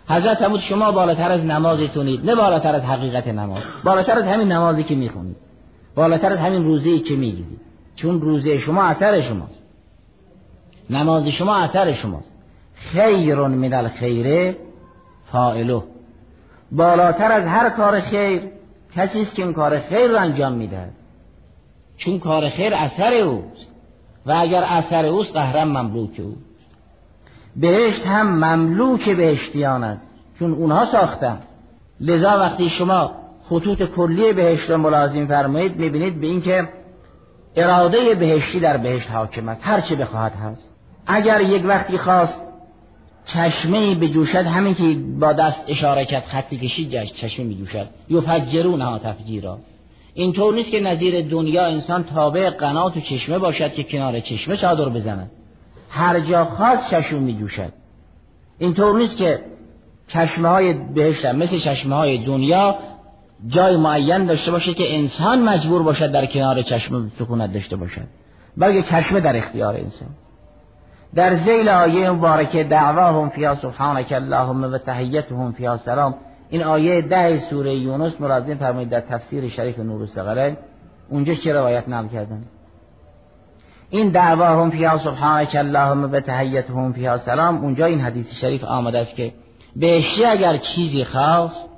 حضرت 0.10 0.38
فرمود 0.38 0.60
شما 0.60 0.91
بالاتر 0.91 1.31
از 1.31 1.45
نمازتونید 1.45 2.25
نه 2.25 2.36
بالاتر 2.36 2.75
از 2.75 2.81
حقیقت 2.81 3.27
نماز. 3.27 3.63
بالاتر 3.84 4.19
از 4.19 4.25
همین 4.25 4.51
نمازی 4.51 4.84
که 4.84 4.95
می‌خونید. 4.95 5.36
بالاتر 5.95 6.31
از 6.31 6.38
همین 6.38 6.63
روزی 6.63 6.99
که 6.99 7.15
می‌گیرید. 7.15 7.64
چون 7.95 8.21
روزه 8.21 8.58
شما 8.58 8.84
اثر 8.84 9.21
شماست. 9.21 9.62
نماز 10.89 11.27
شما 11.27 11.55
اثر 11.55 11.93
شماست. 11.93 12.31
خیر 12.75 13.36
من 13.36 13.73
الخیر 13.73 14.55
فائلو 15.31 15.81
بالاتر 16.71 17.31
از 17.31 17.43
هر 17.43 17.69
کار 17.69 17.99
خیر 17.99 18.41
کسی 18.95 19.21
است 19.21 19.36
که 19.36 19.43
این 19.43 19.53
کار 19.53 19.79
خیر 19.79 20.08
رو 20.08 20.17
انجام 20.17 20.53
میده 20.53 20.89
چون 21.97 22.19
کار 22.19 22.49
خیر 22.49 22.73
اثر 22.73 23.13
اوست 23.13 23.71
و 24.25 24.31
اگر 24.38 24.63
اثر 24.63 25.05
اوست 25.05 25.34
قهرم 25.34 25.67
مملوک 25.67 26.19
اوست. 26.19 26.39
بهشت 27.55 28.08
هم 28.08 28.45
مملوک 28.45 29.10
بهشتیان 29.10 29.84
است 29.84 30.08
چون 30.39 30.53
اونها 30.53 30.86
ساختن. 30.86 31.39
لذا 31.99 32.39
وقتی 32.39 32.69
شما 32.69 33.12
خطوط 33.49 33.84
کلی 33.84 34.34
بهشت 34.34 34.69
رو 34.69 34.77
ملازم 34.77 35.25
فرمایید 35.25 35.75
می‌بینید 35.75 36.21
به 36.21 36.27
اینکه 36.27 36.69
اراده 37.55 38.15
بهشتی 38.15 38.59
در 38.59 38.77
بهشت 38.77 39.11
حاکم 39.11 39.49
است 39.49 39.61
هر 39.63 39.81
چه 39.81 39.95
بخواهد 39.95 40.33
هست. 40.35 40.69
اگر 41.07 41.41
یک 41.41 41.65
وقتی 41.65 41.97
خواست 41.97 42.41
چشمه 43.25 43.95
بجوشد 43.95 44.45
همین 44.45 44.75
که 44.75 44.97
با 45.19 45.33
دست 45.33 45.63
اشاره 45.67 46.05
کرد 46.05 46.23
خطی 46.25 46.57
کشید 46.57 47.03
چشمه 47.03 47.45
بجوشد 47.45 47.87
یفجرون 48.09 48.81
ها 48.81 48.99
تفجیرا. 48.99 49.59
اینطور 50.13 50.53
نیست 50.53 50.71
که 50.71 50.79
نظیر 50.79 51.27
دنیا 51.27 51.65
انسان 51.65 52.03
تابع 52.03 52.49
قنات 52.49 52.97
و 52.97 52.99
چشمه 52.99 53.39
باشد 53.39 53.73
که 53.73 53.83
کنار 53.83 54.19
چشمه 54.19 54.57
چادر 54.57 54.89
بزند. 54.89 55.31
هر 55.89 56.19
جا 56.19 56.45
خاص 56.45 56.89
چشم 56.89 57.17
می 57.17 57.33
جوشد 57.33 57.73
اینطور 58.59 58.97
نیست 58.97 59.17
که 59.17 59.39
چشمه 60.07 60.47
های 60.47 60.73
بهشت 60.73 61.25
مثل 61.25 61.57
چشمه 61.57 61.95
های 61.95 62.17
دنیا 62.17 62.77
جای 63.47 63.77
معین 63.77 64.25
داشته 64.25 64.51
باشه 64.51 64.73
که 64.73 64.95
انسان 64.95 65.41
مجبور 65.41 65.84
باشد 65.84 66.12
در 66.12 66.25
کنار 66.25 66.62
چشمه 66.62 67.10
سکونت 67.19 67.53
داشته 67.53 67.75
باشد. 67.75 68.08
بلکه 68.58 68.81
چشمه 68.81 69.19
در 69.19 69.38
اختیار 69.38 69.75
انسان. 69.75 70.10
در 71.15 71.36
زیل 71.36 71.69
آیه 71.69 72.12
مبارکه 72.12 72.63
دعواهم 72.63 73.29
فیا 73.29 73.55
سبحانک 73.55 74.12
اللهم 74.12 74.63
و 74.63 74.77
تحیتهم 74.77 75.51
فیا 75.51 75.77
سلام. 75.77 76.15
این 76.49 76.63
آیه 76.63 77.01
ده 77.01 77.39
سوره 77.39 77.75
یونس 77.75 78.21
مرازم 78.21 78.55
فرمایید 78.55 78.89
در 78.89 79.01
تفسیر 79.01 79.49
شریف 79.49 79.79
نور 79.79 80.05
سقلل 80.05 80.55
اونجا 81.10 81.34
چه 81.34 81.53
روایت 81.53 81.89
نام 81.89 82.10
کردن؟ 82.10 82.43
این 83.89 84.10
دعواهم 84.10 84.69
فیا 84.69 84.97
سبحانک 84.97 85.55
اللهم 85.55 86.12
و 86.12 86.19
تحیتهم 86.19 86.93
فیا 86.93 87.17
سلام. 87.17 87.58
اونجا 87.58 87.86
این 87.86 88.01
حدیث 88.01 88.36
شریف 88.36 88.63
آمده 88.63 88.99
است 88.99 89.15
که 89.15 89.34
بهشتی 89.75 90.25
اگر 90.25 90.58
چیزی 90.58 91.03
خواست 91.03 91.74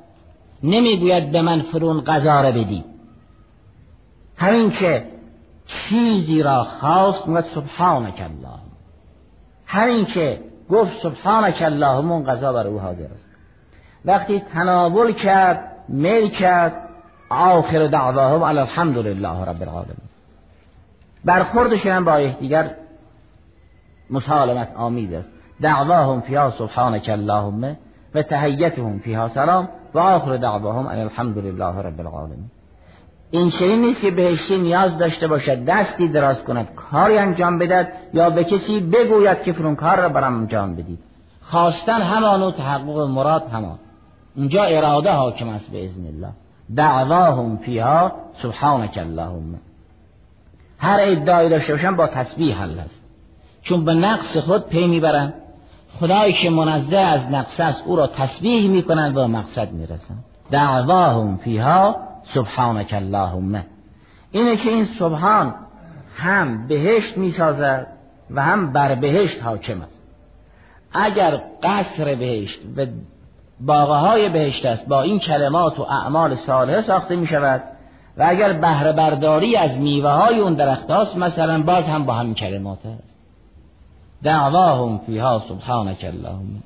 نمی‌گوید 0.64 1.32
به 1.32 1.42
من 1.42 1.62
فرون 1.62 2.02
غذا 2.02 2.42
را 2.42 2.52
بدی. 2.52 2.86
همین 4.38 4.72
که 4.72 5.08
چیزی 5.66 6.44
را 6.44 6.64
خواست 6.64 7.28
می‌گوید 7.28 7.46
سبحانک 7.56 8.22
الله. 8.22 8.60
همین 9.66 10.06
که 10.06 10.40
گفت 10.70 11.02
سبحانک 11.04 11.62
اللهم 11.62 12.12
اون 12.12 12.24
غذا 12.24 12.54
بر 12.54 12.68
او 12.68 12.80
حاضر 12.80 13.04
است. 13.04 13.26
وقتی 14.06 14.40
تناول 14.40 15.12
کرد 15.12 15.72
میل 15.88 16.28
کرد 16.28 16.74
آخر 17.30 17.88
دعواهم 17.88 18.44
علی 18.44 18.60
الحمد 18.60 18.98
لله 18.98 19.46
رب 19.46 19.62
العالمین. 19.62 20.08
برخوردشون 21.26 22.06
با 22.06 22.20
یکدیگر 22.20 22.76
مسالمت 24.10 24.76
آمیز 24.76 25.14
است. 25.14 25.30
دعواهم 25.62 26.22
فیها 26.22 26.52
سبحانک 26.52 27.10
اللهم 27.10 27.78
و 28.16 28.22
تحیتهم 28.22 29.00
فیها 29.00 29.28
سلام. 29.28 29.70
و 29.98 30.00
آخر 30.00 30.38
دعواهم 30.38 30.88
ان 30.88 31.00
الحمد 31.00 31.38
لله 31.38 31.82
رب 31.82 32.00
العالمین. 32.00 32.50
این 33.32 33.50
چنین 33.50 33.82
نیست 33.82 34.02
که 34.02 34.12
بهشتی 34.12 34.58
نیاز 34.58 34.98
داشته 34.98 35.28
باشد 35.28 35.66
دستی 35.66 36.08
دراز 36.08 36.44
کند 36.44 36.76
کاری 36.76 37.18
انجام 37.18 37.58
بدهد 37.58 37.94
یا 38.14 38.30
به 38.30 38.44
کسی 38.44 38.80
بگوید 38.80 39.44
که 39.44 39.54
فرون 39.54 39.76
کار 39.76 40.00
را 40.00 40.10
برام 40.10 40.36
انجام 40.36 40.76
بدید. 40.76 41.00
خواستن 41.42 42.02
همان 42.02 42.42
و 42.42 42.52
تحقق 42.52 43.10
مراد 43.10 43.44
همان. 43.54 43.80
اونجا 44.36 44.64
اراده 44.64 45.12
حاکم 45.12 45.50
است 45.50 45.72
به 45.72 45.86
اذن 45.86 46.06
الله. 46.06 46.30
دعواهم 46.76 47.58
فیها 47.58 48.12
سبحانک 48.42 48.98
اللهم. 48.98 49.60
هر 50.78 51.00
ادعای 51.02 51.50
داشته 51.50 51.74
باشن 51.74 51.96
با 51.96 52.08
تسبیح 52.08 52.62
حل 52.62 52.80
است. 52.80 53.00
چون 53.62 53.86
به 53.86 53.94
نقص 53.94 54.38
خود 54.38 54.68
پی 54.70 54.88
می‌برن 54.88 55.34
خدایی 56.00 56.34
که 56.34 56.50
منزه 56.50 56.98
از 56.98 57.32
نقص 57.32 57.60
است 57.60 57.84
او 57.86 57.96
را 57.96 58.08
تسبیح 58.08 58.70
می‌کنند 58.70 59.18
و 59.18 59.28
مقصد 59.28 59.72
می‌رسند. 59.72 60.24
دعواهم 60.52 61.38
فیها 61.38 61.96
سبحانک 62.24 62.94
اللهم. 62.94 63.66
اینه 64.32 64.56
که 64.56 64.70
این 64.70 64.86
سبحان 64.86 65.56
هم 66.16 66.68
بهشت 66.68 67.18
می‌سازد 67.18 67.88
و 68.32 68.44
هم 68.44 68.74
بر 68.74 68.96
بهشت 68.96 69.44
حاکم 69.44 69.82
است. 69.82 70.02
اگر 70.94 71.42
قصر 71.64 72.16
بهشت 72.16 72.60
و 72.78 72.86
باغه 73.60 73.94
های 73.94 74.30
بهشت 74.30 74.66
است 74.66 74.88
با 74.88 75.02
این 75.02 75.20
کلمات 75.20 75.80
و 75.80 75.84
اعمال 75.84 76.36
صالحه 76.36 76.82
ساخته 76.82 77.16
می 77.16 77.28
شود 77.28 77.64
و 78.18 78.26
اگر 78.28 78.54
بهره 78.54 78.94
برداری 78.94 79.58
از 79.58 79.78
میوه 79.78 80.10
های 80.10 80.40
اون 80.40 80.54
درخت 80.54 80.92
هاست 80.92 81.18
مثلا 81.18 81.64
باز 81.64 81.84
هم 81.84 82.06
با 82.06 82.14
همین 82.14 82.34
کلمات 82.34 82.86
هست. 82.86 83.17
دعواهم 84.24 84.98
فیها 84.98 85.44
سبحانک 85.50 86.06
اللهم. 86.14 86.64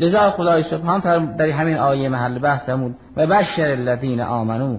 لذا 0.00 0.30
خدای 0.30 0.62
سبحان 0.62 1.00
در 1.36 1.50
همین 1.50 1.76
آیه 1.76 2.08
محل 2.08 2.38
بحثمون 2.38 2.94
و 3.16 3.26
بشر 3.26 3.70
الذین 3.70 4.20
آمنو 4.20 4.78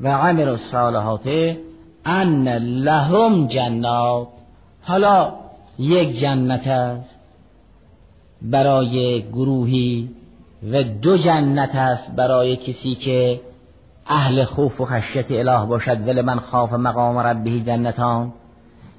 و 0.00 0.08
عمل 0.08 0.48
الصالحات 0.48 1.56
ان 2.04 2.48
لهم 2.58 3.46
جنات. 3.46 4.28
حالا 4.82 5.32
یک 5.78 6.20
جنت 6.20 6.66
است 6.66 7.18
برای 8.42 9.22
گروهی 9.22 10.10
و 10.72 10.82
دو 10.82 11.16
جنت 11.16 11.74
است 11.74 12.10
برای 12.10 12.56
کسی 12.56 12.94
که 12.94 13.40
اهل 14.06 14.44
خوف 14.44 14.80
و 14.80 14.84
خشیت 14.84 15.30
اله 15.30 15.66
باشد. 15.66 16.08
ولی 16.08 16.22
من 16.22 16.40
خاف 16.40 16.72
مقام 16.72 17.18
ربه 17.18 17.60
جنتان. 17.60 18.32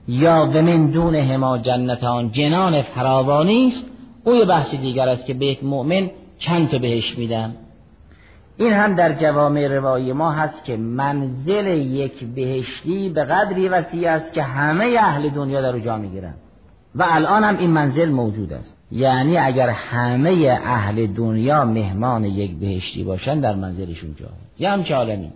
یا 0.08 0.49
و 0.53 0.62
من 0.62 0.88
دون 0.88 1.16
هما 1.16 1.58
جنتان 1.58 2.32
جنان 2.32 2.82
فراوانی 2.82 3.68
است 3.68 3.86
او 4.24 4.36
یه 4.36 4.45
بحث 4.45 4.76
دیگر 4.76 5.10
است 5.10 5.26
که 5.26 5.34
به 5.34 5.45
یک 5.45 5.64
مؤمن 5.64 6.10
چند 6.39 6.70
تا 6.70 6.78
بهش 6.78 7.18
میدن 7.18 7.56
این 8.58 8.74
هم 8.74 8.95
در 8.95 9.14
جوامع 9.14 9.68
روایی 9.68 10.14
ما 10.14 10.32
هست 10.32 10.64
که 10.64 10.78
منزل 10.78 11.68
یک 11.68 12.24
بهشتی 12.24 13.10
به 13.10 13.24
قدری 13.24 13.70
وسیع 13.70 14.12
است 14.12 14.34
که 14.34 14.43
همه 14.43 14.86
اهل 14.99 15.30
دنیا 15.30 15.62
در 15.62 15.80
جا 15.80 15.97
می‌گیرن 15.97 16.34
و 16.95 17.06
الان 17.10 17.43
هم 17.43 17.58
این 17.58 17.70
منزل 17.70 18.10
موجود 18.10 18.53
است. 18.53 18.78
یعنی 18.91 19.38
اگر 19.38 19.70
همه 19.70 20.60
اهل 20.66 21.08
دنیا 21.08 21.66
مهمان 21.66 22.26
یک 22.26 22.58
بهشتی 22.58 23.03
باشن 23.03 23.39
در 23.39 23.56
منزلشون 23.56 24.16
جا 24.20 24.28
یه 24.60 24.70
هم 24.70 24.84
عالمی. 24.95 25.32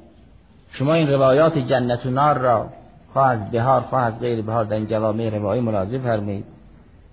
شما 0.71 0.93
این 0.93 1.07
روایات 1.07 1.57
جنت 1.57 2.05
و 2.05 2.09
نار 2.09 2.37
را 2.37 2.69
خواه 3.13 3.27
از 3.27 3.51
بهار 3.51 3.81
خواه 3.81 4.03
از 4.03 4.19
غیر 4.19 4.41
بهار 4.41 4.65
در 4.65 4.75
این 4.75 4.87
جوامع 4.87 5.29
روایی 5.29 5.61
ملاحظه 5.61 5.99
فرمایید. 5.99 6.45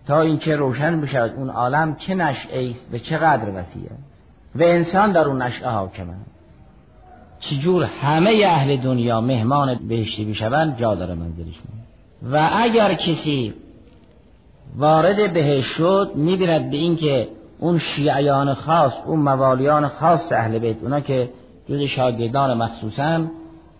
تا 0.06 0.20
اینکه 0.20 0.56
روشن 0.56 1.00
بشود 1.00 1.34
اون 1.36 1.50
عالم 1.50 1.96
چه 1.96 2.14
نشعه 2.14 2.70
است 2.70 2.94
و 2.94 2.98
چقدر 2.98 3.48
وسیع 3.48 3.82
است؟ 3.84 4.22
و 4.54 4.62
انسان 4.62 5.12
در 5.12 5.28
اون 5.28 5.42
نشعه 5.42 5.68
حاکمه 5.68 6.14
چجور 7.40 7.84
همه 7.84 8.44
اهل 8.46 8.76
دنیا 8.76 9.20
مهمان 9.20 9.88
بهشتی 9.88 10.24
بشوند 10.24 10.78
جا 10.78 10.94
داره 10.94 11.14
منزلشون 11.14 11.66
و 12.32 12.50
اگر 12.52 12.94
کسی 12.94 13.54
وارد 14.76 15.32
بهش 15.32 15.64
شد 15.64 16.12
می‌بیند 16.14 16.70
به 16.70 16.76
اینکه 16.76 17.28
اون 17.58 17.78
شیعیان 17.78 18.54
خاص 18.54 18.92
اون 19.06 19.18
موالیان 19.18 19.88
خاص 19.88 20.32
اهل 20.32 20.58
بیت 20.58 20.76
اونا 20.82 21.00
که 21.00 21.30
جز 21.68 21.80
شاگردان 21.80 22.58
مخصوصا 22.58 23.20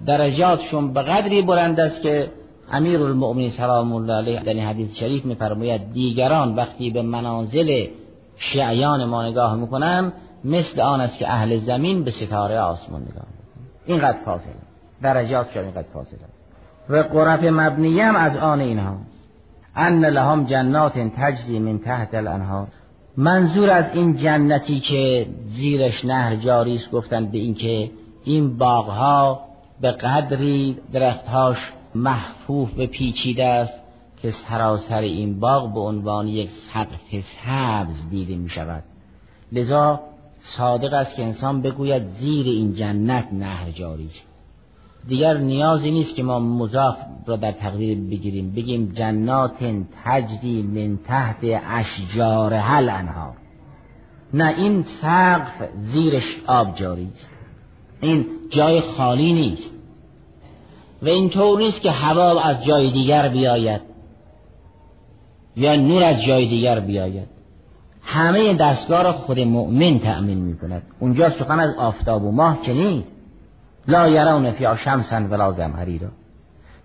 درجاتشون 0.07 0.93
به 0.93 1.03
قدری 1.03 1.43
بلند 1.43 1.81
است 1.81 2.03
که 2.03 2.31
امیر 2.73 3.03
المؤمنین 3.03 3.51
سلام 3.51 3.93
الله 3.93 4.15
علیه 4.15 4.43
در 4.43 4.53
حدیث 4.53 4.97
شریف 4.99 5.25
میفرماید 5.25 5.93
دیگران 5.93 6.55
وقتی 6.55 6.91
به 6.91 7.03
منازل 7.03 7.87
شیعیان 8.37 9.05
ما 9.05 9.27
نگاه 9.27 9.57
می‌کنن 9.57 10.13
مثل 10.45 10.81
آن 10.81 11.01
است 11.01 11.19
که 11.19 11.29
اهل 11.29 11.59
زمین 11.59 12.05
به 12.05 12.11
ستاره 12.11 12.59
آسمان 12.59 13.03
نگاه 13.03 13.27
اینقدر 13.87 14.19
فاصله. 14.25 14.53
درجاتشون 15.03 15.63
اینقدر 15.63 15.87
فاصله. 15.95 16.19
و 16.89 16.97
قرف 16.97 17.45
مبنیه 17.45 18.05
هم 18.05 18.17
از 18.17 18.37
آن 18.37 18.61
اینها. 18.61 18.97
ان 19.77 20.05
لهم 20.05 20.45
جنات 20.45 20.99
تجری 20.99 21.59
من 21.59 21.79
تحت 21.79 22.15
الانهار. 22.15 22.67
منظور 23.17 23.71
از 23.71 23.85
این 23.95 24.17
جنتی 24.17 24.81
که 24.81 25.27
زیرش 25.57 26.05
نهر 26.05 26.37
جاری 26.37 26.75
است 26.75 26.91
گفتن 26.91 27.27
به 27.27 27.39
اینکه 27.39 27.91
این 28.25 28.59
باغها 28.59 29.46
به 29.81 29.93
قدری 29.93 30.79
درختهاش 30.93 31.73
محفوف 31.95 32.79
و 32.79 32.87
پیچیده 32.87 33.45
است 33.45 33.81
که 34.17 34.31
سراسر 34.31 35.01
این 35.01 35.41
باغ 35.41 35.75
به 35.75 35.81
عنوان 35.81 36.29
یک 36.29 36.51
سقف 36.51 37.25
سبز 37.45 38.11
دیده 38.11 38.37
می 38.37 38.49
شود 38.49 38.83
لذا 39.53 40.01
صادق 40.39 40.93
است 40.93 41.17
که 41.17 41.25
انسان 41.25 41.63
بگوید 41.63 42.09
زیر 42.09 42.47
این 42.47 42.75
جنت 42.75 43.29
نهر 43.33 43.71
جاری 43.71 44.07
است. 44.07 44.27
دیگر 45.09 45.37
نیازی 45.39 45.91
نیست 45.91 46.15
که 46.15 46.23
ما 46.23 46.39
مضاف 46.39 46.97
را 47.27 47.37
در 47.37 47.53
تقدیر 47.53 47.99
بگیریم. 47.99 48.51
بگیم 48.51 48.93
جنات 48.93 49.65
تجری 50.05 50.63
من 50.63 50.99
تحت 51.05 51.37
اشجار 51.69 52.55
هل 52.55 52.89
انهار. 52.89 53.37
نه 54.35 54.55
این 54.57 54.83
سقف 54.83 55.69
زیرش 55.79 56.37
آب 56.47 56.75
جاری 56.75 57.11
است. 57.15 57.36
این 58.07 58.27
جای 58.51 58.81
خالی 58.81 59.33
نیست. 59.33 59.71
و 61.03 61.09
این 61.09 61.31
طور 61.31 61.59
نیست 61.59 61.81
که 61.81 61.91
هوا 61.91 62.41
از 62.41 62.65
جای 62.65 62.91
دیگر 62.91 63.29
بیاید. 63.29 63.81
یا 65.57 65.77
نور 65.77 66.03
از 66.03 66.23
جای 66.23 66.47
دیگر 66.47 66.81
بیاید. 66.81 67.29
همه 68.03 68.55
دستگاه 68.55 69.03
را 69.03 69.13
خود 69.13 69.41
مؤمن 69.41 69.99
تأمین 69.99 70.39
می 70.39 70.59
کند 70.59 70.83
اونجا 71.01 71.31
سخن 71.31 71.61
از 71.61 71.75
آفتاب 71.75 72.25
و 72.25 72.33
ماه 72.33 72.63
که 72.63 72.73
نیست. 72.73 73.17
لا 73.89 74.09
یرون 74.09 74.51
فی 74.51 74.67
شمسا 74.85 75.17
ولا 75.17 75.53
زمهریرا 75.53 76.09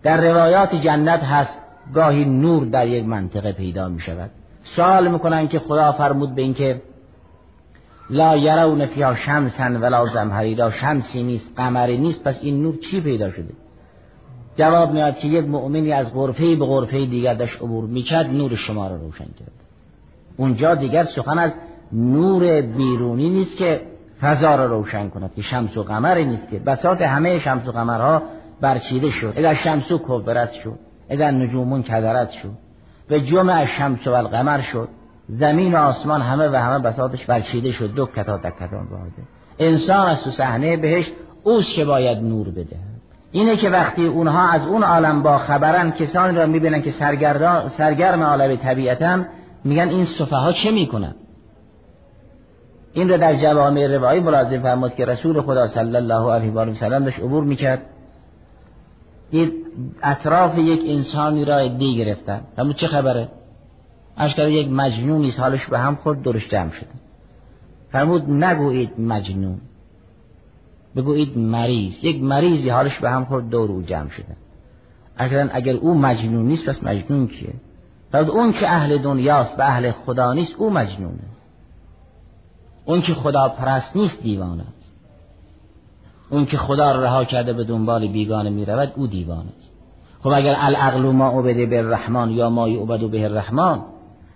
در 0.03 0.32
روایات 0.32 0.76
جنت 0.76 1.24
هست 1.24 1.57
گاهی 1.93 2.26
نور 2.26 2.65
در 2.65 2.88
یک 2.88 3.05
منطقه 3.05 3.51
پیدا 3.51 3.89
می 3.89 4.01
شود 4.01 4.30
سوال 4.63 5.11
می‌کنن 5.11 5.47
که 5.47 5.59
خدا 5.59 5.91
فرمود 5.91 6.36
به 6.36 6.41
اینکه 6.41 6.82
لا 8.12 8.38
یرون 8.38 8.86
فی 8.86 9.05
شمسا 9.16 9.64
ولا 9.64 10.05
زمهریرا 10.05 10.72
شمسی 10.72 11.24
نیست 11.24 11.45
قمری 11.57 11.97
نیست 11.97 12.24
پس 12.24 12.39
این 12.41 12.62
نور 12.62 12.78
چی 12.78 13.01
پیدا 13.01 13.32
شده؟ 13.32 13.53
جواب 14.55 14.91
میاد 14.91 15.20
که 15.20 15.28
یک 15.28 15.45
مؤمنی 15.45 15.91
از 15.91 16.14
غرفه 16.14 16.55
به 16.55 16.66
غرفه 16.66 17.05
دیگر 17.05 17.34
داشت 17.34 17.62
عبور 17.62 17.86
می‌کرد 17.86 18.30
نور 18.30 18.55
شما 18.55 18.88
را 18.88 18.95
روشن 18.95 19.26
کرد. 19.26 19.51
اونجا 20.38 20.76
دیگر 20.76 21.03
سخن 21.03 21.39
از 21.39 21.51
نور 21.91 22.62
بیرونی 22.62 23.30
نیست 23.30 23.57
که 23.57 23.82
فضا 24.22 24.55
را 24.55 24.66
روشن 24.66 25.09
کند 25.09 25.32
که 25.36 25.41
شمس 25.41 25.78
و 25.78 25.84
قمر 25.84 26.18
نیست 26.18 26.49
که. 26.49 26.59
بساط 26.59 27.01
همه 27.01 27.39
شمس 27.39 27.68
و 27.68 27.72
قمرها 27.72 28.22
برچیده 28.62 29.09
شد. 29.09 29.34
اگر 29.38 29.53
شمس 29.53 29.91
و 29.91 29.97
کبرت 30.07 30.51
شد 30.51 30.80
اگر 31.09 31.32
نجومون 31.32 31.84
کدرت 31.84 32.32
شد. 32.32 32.51
و 33.09 33.20
جمع 33.20 33.66
شمس 33.66 34.07
و 34.07 34.12
القمر 34.12 34.62
شد. 34.62 34.88
زمین 35.34 35.74
و 35.74 35.78
آسمان 35.78 36.22
همه 36.22 36.48
و 36.48 36.56
همه 36.56 36.80
بساطش 36.80 37.26
برچیده 37.26 37.72
شد. 37.72 37.94
دو 37.94 38.06
کتا 38.06 38.38
کتا 38.38 38.78
بازه. 38.92 39.22
انسان 39.60 40.08
از 40.08 40.24
تو 40.24 40.32
صحنه 40.32 40.78
بهش 40.78 41.12
اوست 41.44 41.74
که 41.74 41.86
باید 41.86 42.18
نور 42.18 42.50
بده. 42.50 42.76
اینه 43.32 43.56
که 43.56 43.70
وقتی 43.70 44.08
اونها 44.08 44.50
از 44.50 44.68
اون 44.68 44.84
عالم 44.84 45.24
با 45.24 45.38
خبرن 45.38 45.92
کسانی 45.92 46.38
را 46.38 46.46
می‌بینن 46.46 46.82
که 46.82 46.92
سرگرم 47.78 48.24
عالم 48.24 48.56
طبیعتا 48.56 49.20
میگن 49.64 49.90
این 49.90 50.06
صفحه 50.06 50.38
ها 50.40 50.52
چه 50.52 50.72
می‌کنن؟ 50.72 51.16
این 52.94 53.10
رو 53.10 53.18
در 53.18 53.36
جوامع 53.36 53.88
روایی 53.88 54.20
ملاحظه 54.20 54.60
فرمود 54.60 54.96
که 54.96 55.06
رسول 55.06 55.42
خدا 55.42 55.68
صلی 55.68 55.96
الله 55.96 56.32
علیه 56.34 56.52
و 56.52 56.74
سلم 56.74 57.04
داشت 57.04 57.20
عبور 57.20 57.44
می‌کرد. 57.44 57.82
این 59.30 59.52
اطراف 60.04 60.58
یک 60.58 60.82
انسانی 60.88 61.46
را 61.46 61.68
دی 61.68 61.98
گرفتن. 61.98 62.42
همون 62.58 62.74
چه 62.74 62.88
خبره؟ 62.88 63.28
اشکال 64.18 64.49
یک 64.49 64.70
مجنونی 64.72 65.32
حالش 65.32 65.66
به 65.66 65.80
هم 65.80 65.95
خورد 65.95 66.22
درش 66.22 66.47
جمع 66.47 66.72
شده 66.72 66.89
فرمود 67.91 68.30
نگویید 68.30 68.99
مجنون. 68.99 69.62
بگویید 70.95 71.38
مریض. 71.38 72.03
یک 72.03 72.24
مریضی 72.24 72.70
حالش 72.70 72.99
به 72.99 73.09
هم 73.09 73.26
خورد 73.26 73.49
دور 73.49 73.72
او 73.72 73.82
جمع 73.82 74.09
شده 74.09 74.36
اگر 75.18 75.49
اگر 75.53 75.74
او 75.74 75.93
مجنون 75.93 76.45
نیست 76.45 76.70
پس 76.70 76.84
مجنون 76.84 77.28
کیه؟ 77.28 77.53
فرمود 78.12 78.30
اون 78.30 78.53
که 78.53 78.70
اهل 78.70 78.97
دنیاست 78.97 79.59
و 79.59 79.62
اهل 79.62 79.91
خدا 79.91 80.34
نیست 80.34 80.55
او 80.57 80.70
مجنونه. 80.70 81.24
اون 82.86 83.01
که 83.01 83.14
خدا 83.14 83.49
پرست 83.49 83.95
نیست 83.95 84.22
دیوانه 84.22 84.64
است. 84.64 84.91
اون 86.30 86.45
که 86.45 86.57
خدا 86.57 86.91
را 86.91 87.03
رها 87.03 87.26
کرده 87.26 87.53
به 87.53 87.64
دنبال 87.64 88.07
بیگانه 88.07 88.49
می 88.49 88.66
رود 88.66 88.93
او 88.95 89.07
دیوانه 89.07 89.49
است. 89.57 89.72
خب 90.24 90.30
اگر 90.30 90.55
العقل 90.57 91.01
ما 91.01 91.30
عبده 91.30 91.66
به 91.66 91.80
الرحمن 91.80 92.30
یا 92.30 92.49
ما 92.49 92.70
یعبد 92.70 92.99
به 92.99 93.24
الرحمن 93.24 93.82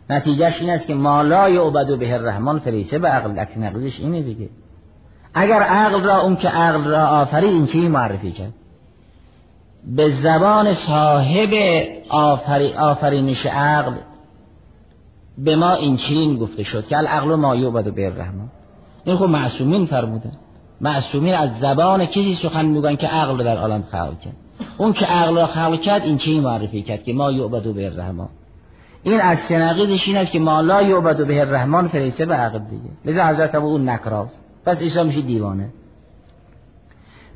نتیجهش 0.09 0.61
این 0.61 0.69
است 0.69 0.87
که 0.87 0.95
ما 0.95 1.21
لا 1.21 1.49
یعبد 1.49 1.97
به 1.99 2.13
الرحمن 2.13 2.59
فریسه 2.59 2.99
به 2.99 3.07
عقل 3.07 3.31
لکن 3.31 3.63
نقضش 3.63 3.99
اینه 3.99 4.21
دیگه. 4.21 4.49
اگر 5.33 5.61
عقل 5.61 6.03
را 6.03 6.21
اون 6.21 6.35
که 6.35 6.49
عقل 6.49 6.83
را 6.83 7.07
آفرید 7.07 7.69
این 7.73 7.91
معرفی 7.91 8.31
کرد؟ 8.31 8.53
به 9.85 10.09
زبان 10.09 10.73
صاحب 10.73 11.53
آفری 12.09 12.73
آفرینش 12.73 13.45
عقل 13.45 13.93
به 15.37 15.55
ما 15.55 15.73
این 15.73 15.97
چنین 15.97 16.37
گفته 16.37 16.63
شد 16.63 16.87
که 16.87 16.97
العقل 16.97 17.35
ما 17.35 17.55
یعبد 17.55 17.93
به 17.93 18.05
الرحمن. 18.05 18.49
این 19.03 19.17
خب 19.17 19.25
معصومین 19.25 19.85
فرمودن. 19.85 20.31
معصومین 20.81 21.33
از 21.33 21.49
زبان 21.59 22.05
کسی 22.05 22.39
سخن 22.43 22.65
میگن 22.65 22.95
که 22.95 23.07
عقل 23.07 23.43
در 23.43 23.57
عالم 23.57 23.83
خلق 23.91 24.19
کرد. 24.19 24.35
اون 24.77 24.93
که 24.93 25.05
عقل 25.05 25.35
را 25.35 25.47
خلق 25.47 25.81
کرد 25.81 26.03
این 26.03 26.17
چی 26.17 26.39
معرفی 26.39 26.81
کرد 26.81 27.03
که 27.03 27.13
ما 27.13 27.31
یعبد 27.31 27.63
به 27.63 27.85
الرحمن؟ 27.85 28.27
این 29.05 29.21
از 29.21 29.37
شنقیدش 29.47 30.07
این 30.07 30.17
است 30.17 30.31
که 30.31 30.39
ما 30.39 30.61
لا 30.61 30.81
یعبد 30.81 31.27
به 31.27 31.39
الرحمن 31.39 31.87
فریسه 31.87 32.25
به 32.25 32.33
عقل 32.33 32.59
دیگه. 32.59 32.89
لذا 33.05 33.23
حضرت 33.23 33.55
ابو 33.55 33.67
اون 33.67 33.89
نکراست. 33.89 34.39
پس 34.65 34.77
عیسی 34.77 35.03
میشه 35.03 35.21
دیوانه. 35.21 35.69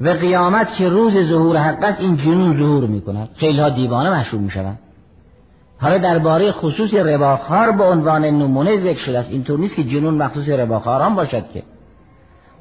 و 0.02 0.10
قیامت 0.10 0.76
که 0.76 0.90
روز 0.90 1.18
ظهور 1.18 1.58
حق 1.58 1.84
است 1.84 2.02
این 2.02 2.18
جنون 2.18 2.58
ظهور 2.58 2.88
می‌کنه. 2.88 3.30
خیلی 3.36 3.60
ها 3.60 3.70
دیوانه 3.70 4.10
محشوب 4.10 4.42
می‌شوند. 4.42 4.80
حالا 5.78 5.98
درباره 5.98 6.52
خصوص 6.52 6.94
رباخار 6.94 7.72
به 7.72 7.84
عنوان 7.84 8.26
نمونه 8.26 8.78
ذکر 8.78 9.00
شده 9.00 9.20
است. 9.20 9.32
اینطور 9.32 9.60
نیست 9.60 9.76
که 9.76 9.84
جنون 9.84 10.14
مخصوص 10.14 10.50
رباخاران 10.50 11.16
باشد 11.16 11.44
که. 11.54 11.64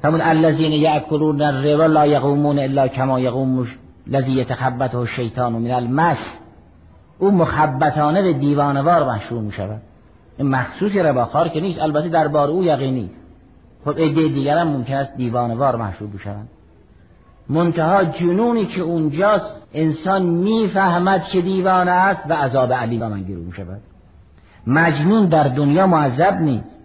همون 0.03 0.21
الذین 0.21 0.71
یاکلون 0.71 1.41
الربا 1.41 1.85
لا 1.85 2.05
یقومون 2.05 2.59
الا 2.59 2.87
کما 2.87 3.19
یقوم 3.19 3.67
الذی 4.07 4.31
یتخبطه 4.31 4.97
الشیطان 4.97 5.53
من 5.53 5.71
المس. 5.71 6.17
او 7.19 7.31
مخبتانه 7.31 8.21
به 8.21 8.33
دیوانوار 8.33 9.09
مشروع 9.09 9.41
می 9.41 9.51
شود 9.51 9.81
این 10.37 10.49
مخصوص 10.49 10.95
رباخار 10.95 11.47
که 11.47 11.61
نیست 11.61 11.81
البته 11.81 12.09
در 12.09 12.27
بار 12.27 12.49
او 12.49 12.63
یقین 12.63 12.93
نیست. 12.93 13.19
خب 13.85 13.97
ایده 13.97 14.27
دیگر 14.27 14.57
هم 14.57 14.67
ممکن 14.67 14.93
است 14.93 15.15
دیوانوار 15.15 15.75
مشروع 15.75 16.09
بشوند. 16.09 16.49
منتها 17.49 18.03
جنونی 18.03 18.65
که 18.65 18.81
اونجاست 18.81 19.55
انسان 19.73 20.21
می‌فهمد 20.21 21.23
که 21.23 21.41
دیوانه 21.41 21.91
است 21.91 22.21
و 22.29 22.33
عذاب 22.33 22.73
علی 22.73 22.97
من 22.97 23.23
گیرو 23.23 23.51
شود 23.51 23.81
مجنون 24.67 25.25
در 25.25 25.43
دنیا 25.43 25.87
معذب 25.87 26.33
نیست. 26.41 26.79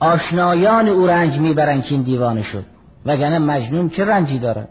آشنایان 0.00 0.88
او 0.88 1.06
رنج 1.06 1.38
می‌برن 1.38 1.82
که 1.82 1.94
این 1.94 2.02
دیوانه 2.02 2.42
شد. 2.42 2.64
وگرنه 3.06 3.38
مجنون 3.38 3.88
چه 3.88 4.04
رنجی 4.04 4.38
دارد؟ 4.38 4.68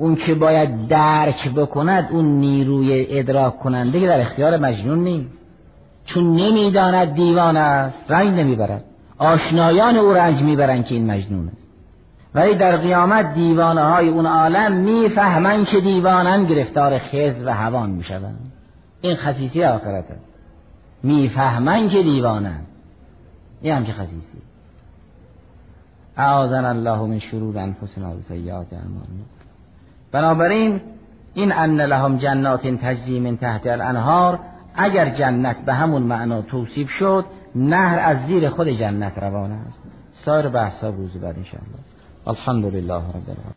اون 0.00 0.16
که 0.16 0.34
باید 0.34 0.88
درک 0.88 1.54
بکند 1.54 2.08
اون 2.10 2.24
نیروی 2.24 3.06
ادراک 3.10 3.58
کننده 3.58 4.00
که 4.00 4.06
در 4.06 4.20
اختیار 4.20 4.56
مجنون 4.56 4.98
نیست. 4.98 5.30
چون 6.04 6.36
نمی‌داند 6.36 7.14
دیوانه 7.14 7.58
است 7.58 8.04
رنج 8.08 8.28
نمی‌برد. 8.28 8.84
آشنایان 9.18 9.96
او 9.96 10.12
رنج 10.12 10.42
می‌برن 10.42 10.82
که 10.82 10.94
این 10.94 11.10
مجنون 11.10 11.48
است. 11.48 11.66
ولی 12.34 12.54
در 12.54 12.76
قیامت 12.76 13.34
دیوانه 13.34 13.82
های 13.82 14.08
اون 14.08 14.26
عالم 14.26 14.72
می‌فهمن 14.72 15.64
که 15.64 15.80
دیوانن 15.80 16.44
گرفتار 16.44 16.98
خز 16.98 17.34
و 17.44 17.54
هوان 17.54 17.90
می‌شوند. 17.90 18.52
این 19.00 19.16
خصیصی 19.16 19.64
آخرت 19.64 20.10
است. 20.10 20.24
می‌فهمن 21.02 21.88
که 21.88 22.02
دیوانن 22.02 22.60
این 23.62 23.74
همچه 23.74 23.92
خصیصی. 23.92 24.38
اعاذن 26.16 26.64
الله 26.64 27.00
من 27.00 27.18
شرور 27.18 27.58
انفسنا 27.58 28.10
و 28.10 28.20
سیئات 28.28 28.72
اعمالنا. 28.72 29.39
بنابراین 30.12 30.80
این 31.34 31.52
ان 31.52 31.80
لهم 31.80 32.16
جنات 32.16 32.66
تجری 32.66 33.20
من 33.20 33.36
تحت 33.36 33.66
الانهار 33.66 34.38
اگر 34.74 35.08
جنت 35.08 35.64
به 35.64 35.74
همون 35.74 36.02
معنا 36.02 36.42
توصیف 36.42 36.90
شد 36.90 37.24
نهر 37.54 37.98
از 37.98 38.26
زیر 38.26 38.48
خود 38.48 38.68
جنت 38.68 39.18
روانه 39.18 39.54
است. 39.54 39.78
سایر 40.12 40.48
بحث 40.48 40.84
ها 40.84 40.90
روز 40.90 41.12
بعد 41.12 41.36
انشاءالله. 41.36 41.78
الحمد 42.26 42.64
لله 42.64 42.94
رب 42.94 43.28
العالمین. 43.28 43.54